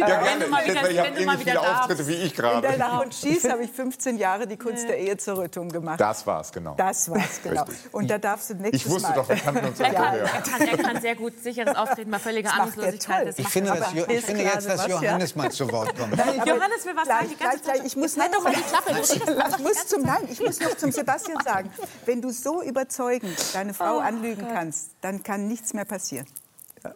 gerne. 0.05 0.45
du 0.45 0.49
mal 0.51 0.65
wieder- 0.65 0.89
Ich 0.89 0.99
habe 0.99 1.09
wenn 1.09 1.15
du 1.15 1.25
mal 1.25 1.33
ähnlich 1.33 1.39
wieder 1.39 1.51
viele 1.51 1.53
darfst. 1.55 1.81
Auftritte 1.81 2.07
wie 2.07 2.13
ich 2.13 2.33
gerade. 2.35 2.67
Und 3.03 3.13
Schieß 3.13 3.49
habe 3.49 3.63
ich 3.63 3.71
15 3.71 4.17
Jahre 4.17 4.47
die 4.47 4.57
Kunst 4.57 4.87
der 4.87 4.97
Ehe 4.99 5.17
zur 5.17 5.39
Rettung 5.39 5.69
gemacht. 5.69 5.99
Das 5.99 6.25
war's, 6.27 6.51
genau. 6.51 6.73
Das 6.75 7.09
war's, 7.09 7.41
genau. 7.43 7.63
Richtig. 7.63 7.93
Und 7.93 8.09
da 8.09 8.17
darfst 8.17 8.49
du 8.49 8.55
nächstes 8.55 8.81
Ich 8.85 8.89
wusste 8.89 9.09
Mal. 9.09 9.15
doch, 9.15 9.29
wir 9.29 9.35
kannten 9.35 9.65
uns 9.65 9.79
ja 9.79 9.85
er, 9.85 9.93
kann, 9.93 10.15
er, 10.15 10.27
kann, 10.27 10.61
er 10.67 10.77
kann 10.77 11.01
sehr 11.01 11.15
gut 11.15 11.33
sicheres 11.43 11.75
Auftreten 11.75 12.11
bei 12.11 12.19
völliger 12.19 12.49
Das 12.49 12.57
er 12.57 12.61
Ahnungslosigkeit. 12.63 13.27
Das 13.27 13.37
Ich 13.37 13.43
macht 13.43 13.53
finde, 13.53 13.85
Jo- 13.95 14.05
ich 14.07 14.25
finde 14.25 14.43
jetzt, 14.43 14.67
dass 14.69 14.87
Johannes 14.87 15.35
mal 15.35 15.51
zu 15.51 15.71
Wort 15.71 15.97
kommt. 15.97 16.13
Johannes 16.17 16.85
will 16.85 16.95
was 16.95 17.03
Gleich, 17.03 17.17
sagen 17.19 17.29
die 17.29 17.35
ganze 17.35 17.57
gleich, 17.59 17.63
Zeit. 17.63 17.63
gleich. 17.63 17.85
Ich 17.85 17.95
muss 17.95 18.17
halt 18.17 18.33
doch 18.33 18.43
mal 18.43 18.53
die 18.53 18.61
Klappe. 18.61 18.89
Du 18.93 18.95
redest 18.99 19.57
Ich 19.57 19.63
muss 19.63 19.87
zum, 19.87 20.01
nein, 20.03 20.27
ich 20.29 20.39
muss 20.39 20.59
noch 20.59 20.75
zum 20.77 20.91
Sebastian 20.91 21.37
sagen, 21.43 21.69
wenn 22.05 22.21
du 22.21 22.31
so 22.31 22.61
überzeugend 22.63 23.37
deine 23.53 23.73
Frau 23.73 23.97
Oh 23.97 23.99
anlügen 23.99 24.47
kannst, 24.53 24.91
dann 25.01 25.23
kann 25.23 25.47
nichts 25.47 25.73
mehr 25.73 25.85
passieren. 25.85 26.25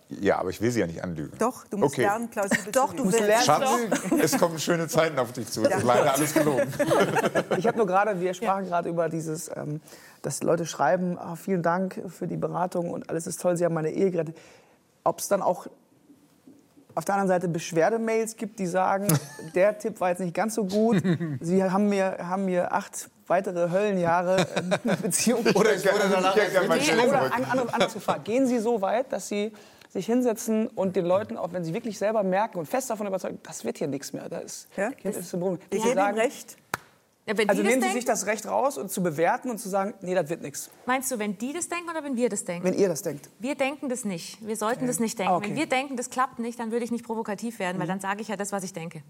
Ja, 0.10 0.40
aber 0.40 0.50
ich 0.50 0.60
will 0.62 0.72
sie 0.72 0.82
ja 0.82 0.88
nicht 0.88 1.04
anlügen. 1.04 1.38
Doch, 1.40 1.66
du 1.68 1.78
musst 1.78 1.94
Okay. 1.94 2.02
lernen, 2.02 2.28
plausibel 2.30 2.72
Doch, 2.74 2.94
du 2.94 3.06
lügen. 3.06 3.14
willst. 3.14 3.46
Schatz, 3.46 3.70
es 4.22 4.38
kommen 4.38 4.60
schöne 4.60 4.88
Zeiten 4.88 5.18
auf 5.20 5.32
dich 5.32 5.50
zu. 5.50 5.64
Es 5.64 5.78
ist 5.78 5.84
leider 5.84 6.14
alles 6.14 6.34
gelogen. 6.34 6.68
Ich 7.58 7.68
habe 7.68 7.78
nur 7.78 7.88
gerade, 7.88 8.20
wir 8.20 8.34
sprachen 8.34 8.66
gerade 8.66 8.90
über 8.90 9.08
dieses, 9.10 9.50
ähm, 9.56 9.80
dass 10.22 10.44
Leute 10.44 10.66
schreiben, 10.66 11.18
ah, 11.18 11.36
vielen 11.36 11.62
Dank 11.64 12.02
für 12.10 12.28
die 12.28 12.38
Beratung 12.38 12.92
und 12.92 13.10
alles 13.10 13.28
ist 13.28 13.42
toll, 13.42 13.56
Sie 13.56 13.64
haben 13.66 13.74
meine 13.74 13.92
Ehe 13.92 14.12
gerettet. 14.12 14.38
Ob 15.04 15.20
es 15.20 15.28
dann 15.30 15.42
auch 15.42 15.68
auf 16.96 17.06
der 17.06 17.16
anderen 17.16 17.30
Seite 17.30 17.48
Beschwerdemails 17.48 18.36
gibt, 18.36 18.60
die 18.60 18.68
sagen, 18.68 19.08
der 19.56 19.78
Tipp 19.78 20.02
war 20.02 20.10
jetzt 20.10 20.20
nicht 20.20 20.34
ganz 20.34 20.56
so 20.56 20.66
gut, 20.66 21.02
Sie 21.40 21.64
haben 21.64 21.88
mir, 21.88 22.18
haben 22.28 22.46
mir 22.46 22.74
acht 22.74 23.10
weitere 23.28 23.70
Höllenjahre 23.70 24.48
ähm, 24.56 24.98
Beziehung 25.02 25.42
Oder, 25.42 25.72
oder 25.72 26.10
danach 26.12 26.36
Nee, 26.36 27.06
oder 27.08 27.22
an, 27.34 27.44
andere, 27.46 27.74
andere 27.74 27.90
zu 27.90 28.00
fragen. 28.00 28.24
Gehen 28.24 28.48
Sie 28.48 28.60
so 28.60 28.82
weit, 28.82 29.12
dass 29.14 29.28
Sie 29.28 29.52
sich 29.90 30.06
hinsetzen 30.06 30.68
und 30.68 30.96
den 30.96 31.06
Leuten, 31.06 31.38
auch 31.38 31.54
wenn 31.54 31.64
sie 31.64 31.74
wirklich 31.74 31.98
selber 31.98 32.24
merken 32.24 32.60
und 32.60 32.66
fest 32.66 32.90
davon 32.90 33.08
überzeugen, 33.08 33.40
das 33.44 33.64
wird 33.66 33.78
hier 33.78 33.88
nichts 33.88 34.14
mehr, 34.14 34.30
da 34.30 34.40
ist, 34.40 34.68
Ja? 34.76 34.92
Kind 34.92 35.16
ist 35.16 35.34
im 35.34 35.40
Brunnen. 35.40 35.60
Ich 35.70 35.84
sagen, 35.84 36.18
recht. 36.18 36.58
Ja, 37.28 37.38
wenn 37.38 37.50
also 37.50 37.62
das 37.62 37.70
nehmen 37.70 37.84
Sie 37.84 37.92
sich 37.92 38.06
das 38.06 38.26
Recht 38.26 38.48
raus 38.48 38.78
und 38.78 38.90
zu 38.90 39.04
bewerten 39.04 39.50
und 39.50 39.58
zu 39.58 39.68
sagen, 39.68 39.94
nee, 40.00 40.16
das 40.16 40.30
wird 40.30 40.42
nichts. 40.42 40.70
meinst 40.86 41.12
du, 41.12 41.20
wenn 41.20 41.38
die 41.38 41.52
das 41.52 41.68
denken 41.68 41.90
oder 41.90 42.02
wenn 42.02 42.16
wir 42.16 42.30
das 42.30 42.46
denken? 42.46 42.66
Wenn 42.66 42.74
ihr 42.74 42.88
das 42.88 43.02
denkt. 43.02 43.30
Wir 43.40 43.54
denken 43.56 43.90
das 43.90 44.06
nicht. 44.06 44.38
Wir 44.48 44.56
sollten 44.56 44.88
das 44.88 45.02
nicht 45.02 45.20
denken. 45.20 45.34
Ah, 45.34 45.38
okay. 45.38 45.50
Wenn 45.50 45.58
wir 45.58 45.66
denken, 45.66 45.98
das 45.98 46.10
klappt 46.10 46.40
nicht, 46.40 46.58
dann 46.58 46.72
würde 46.72 46.86
ich 46.86 46.92
nicht 46.92 47.04
provokativ 47.04 47.60
werden, 47.60 47.80
weil 47.80 47.88
dann 47.88 48.00
sage 48.00 48.22
ich 48.22 48.30
ja 48.30 48.38
das, 48.38 48.54
was 48.54 48.64
ich 48.64 48.72
denke. 48.72 49.04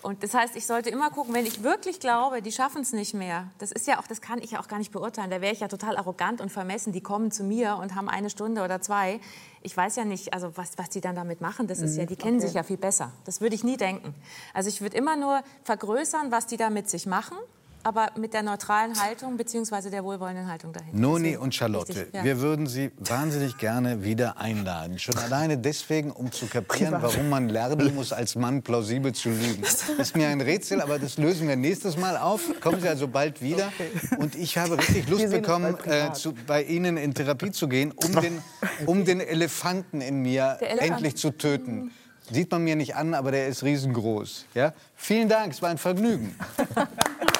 Und 0.00 0.22
das 0.22 0.32
heißt, 0.32 0.54
ich 0.54 0.66
sollte 0.66 0.90
immer 0.90 1.10
gucken, 1.10 1.34
wenn 1.34 1.44
ich 1.44 1.62
wirklich 1.64 1.98
glaube, 1.98 2.40
die 2.40 2.52
schaffen 2.52 2.82
es 2.82 2.92
nicht 2.92 3.14
mehr. 3.14 3.48
Das 3.58 3.72
ist 3.72 3.86
ja 3.88 3.98
auch, 3.98 4.06
das 4.06 4.20
kann 4.20 4.40
ich 4.40 4.52
ja 4.52 4.60
auch 4.60 4.68
gar 4.68 4.78
nicht 4.78 4.92
beurteilen. 4.92 5.30
Da 5.30 5.40
wäre 5.40 5.52
ich 5.52 5.60
ja 5.60 5.68
total 5.68 5.96
arrogant 5.96 6.40
und 6.40 6.50
vermessen. 6.50 6.92
Die 6.92 7.00
kommen 7.00 7.32
zu 7.32 7.42
mir 7.42 7.76
und 7.76 7.96
haben 7.96 8.08
eine 8.08 8.30
Stunde 8.30 8.62
oder 8.62 8.80
zwei. 8.80 9.20
Ich 9.62 9.76
weiß 9.76 9.96
ja 9.96 10.04
nicht, 10.04 10.34
also 10.34 10.56
was, 10.56 10.78
was 10.78 10.88
die 10.90 11.00
dann 11.00 11.16
damit 11.16 11.40
machen. 11.40 11.66
Das 11.66 11.80
ist 11.80 11.96
ja, 11.96 12.06
die 12.06 12.16
kennen 12.16 12.40
sich 12.40 12.54
ja 12.54 12.62
viel 12.62 12.76
besser. 12.76 13.12
Das 13.24 13.40
würde 13.40 13.56
ich 13.56 13.64
nie 13.64 13.76
denken. 13.76 14.14
Also 14.54 14.68
ich 14.68 14.80
würde 14.80 14.96
immer 14.96 15.16
nur 15.16 15.42
vergrößern, 15.64 16.30
was 16.30 16.46
die 16.46 16.56
da 16.56 16.70
mit 16.70 16.88
sich 16.88 17.06
machen. 17.06 17.36
Aber 17.84 18.10
mit 18.16 18.34
der 18.34 18.42
neutralen 18.42 19.00
Haltung 19.00 19.36
bzw. 19.36 19.90
der 19.90 20.04
wohlwollenden 20.04 20.48
Haltung 20.48 20.72
dahinter. 20.72 20.98
Noni 20.98 21.22
Deswegen 21.24 21.42
und 21.42 21.54
Charlotte, 21.54 21.88
richtig, 21.88 22.14
ja. 22.14 22.24
wir 22.24 22.40
würden 22.40 22.66
Sie 22.66 22.90
wahnsinnig 22.98 23.56
gerne 23.58 24.02
wieder 24.04 24.38
einladen. 24.38 24.98
Schon 24.98 25.16
alleine 25.16 25.58
deswegen, 25.58 26.10
um 26.10 26.32
zu 26.32 26.46
kapieren, 26.46 26.96
warum 27.00 27.28
man 27.28 27.48
lernen 27.48 27.94
muss, 27.94 28.12
als 28.12 28.34
Mann 28.34 28.62
plausibel 28.62 29.12
zu 29.12 29.30
lügen. 29.30 29.62
Das 29.62 29.88
ist 29.88 30.16
mir 30.16 30.28
ein 30.28 30.40
Rätsel, 30.40 30.80
aber 30.80 30.98
das 30.98 31.18
lösen 31.18 31.48
wir 31.48 31.56
nächstes 31.56 31.96
Mal 31.96 32.16
auf. 32.16 32.42
Kommen 32.60 32.80
Sie 32.80 32.88
also 32.88 33.08
bald 33.08 33.40
wieder. 33.42 33.72
Und 34.18 34.34
ich 34.34 34.58
habe 34.58 34.78
richtig 34.78 35.08
Lust 35.08 35.30
bekommen, 35.30 35.76
äh, 35.84 36.12
zu, 36.12 36.34
bei 36.46 36.62
Ihnen 36.62 36.96
in 36.96 37.14
Therapie 37.14 37.52
zu 37.52 37.68
gehen, 37.68 37.92
um 37.92 38.12
den, 38.20 38.42
um 38.86 39.04
den 39.04 39.20
Elefanten 39.20 40.00
in 40.00 40.22
mir 40.22 40.58
Elefant. 40.60 40.90
endlich 40.90 41.16
zu 41.16 41.30
töten. 41.30 41.90
Sieht 42.30 42.50
man 42.50 42.62
mir 42.62 42.76
nicht 42.76 42.94
an, 42.94 43.14
aber 43.14 43.30
der 43.30 43.48
ist 43.48 43.62
riesengroß. 43.62 44.46
Ja? 44.54 44.74
Vielen 44.96 45.28
Dank, 45.28 45.52
es 45.52 45.62
war 45.62 45.70
ein 45.70 45.78
Vergnügen. 45.78 46.34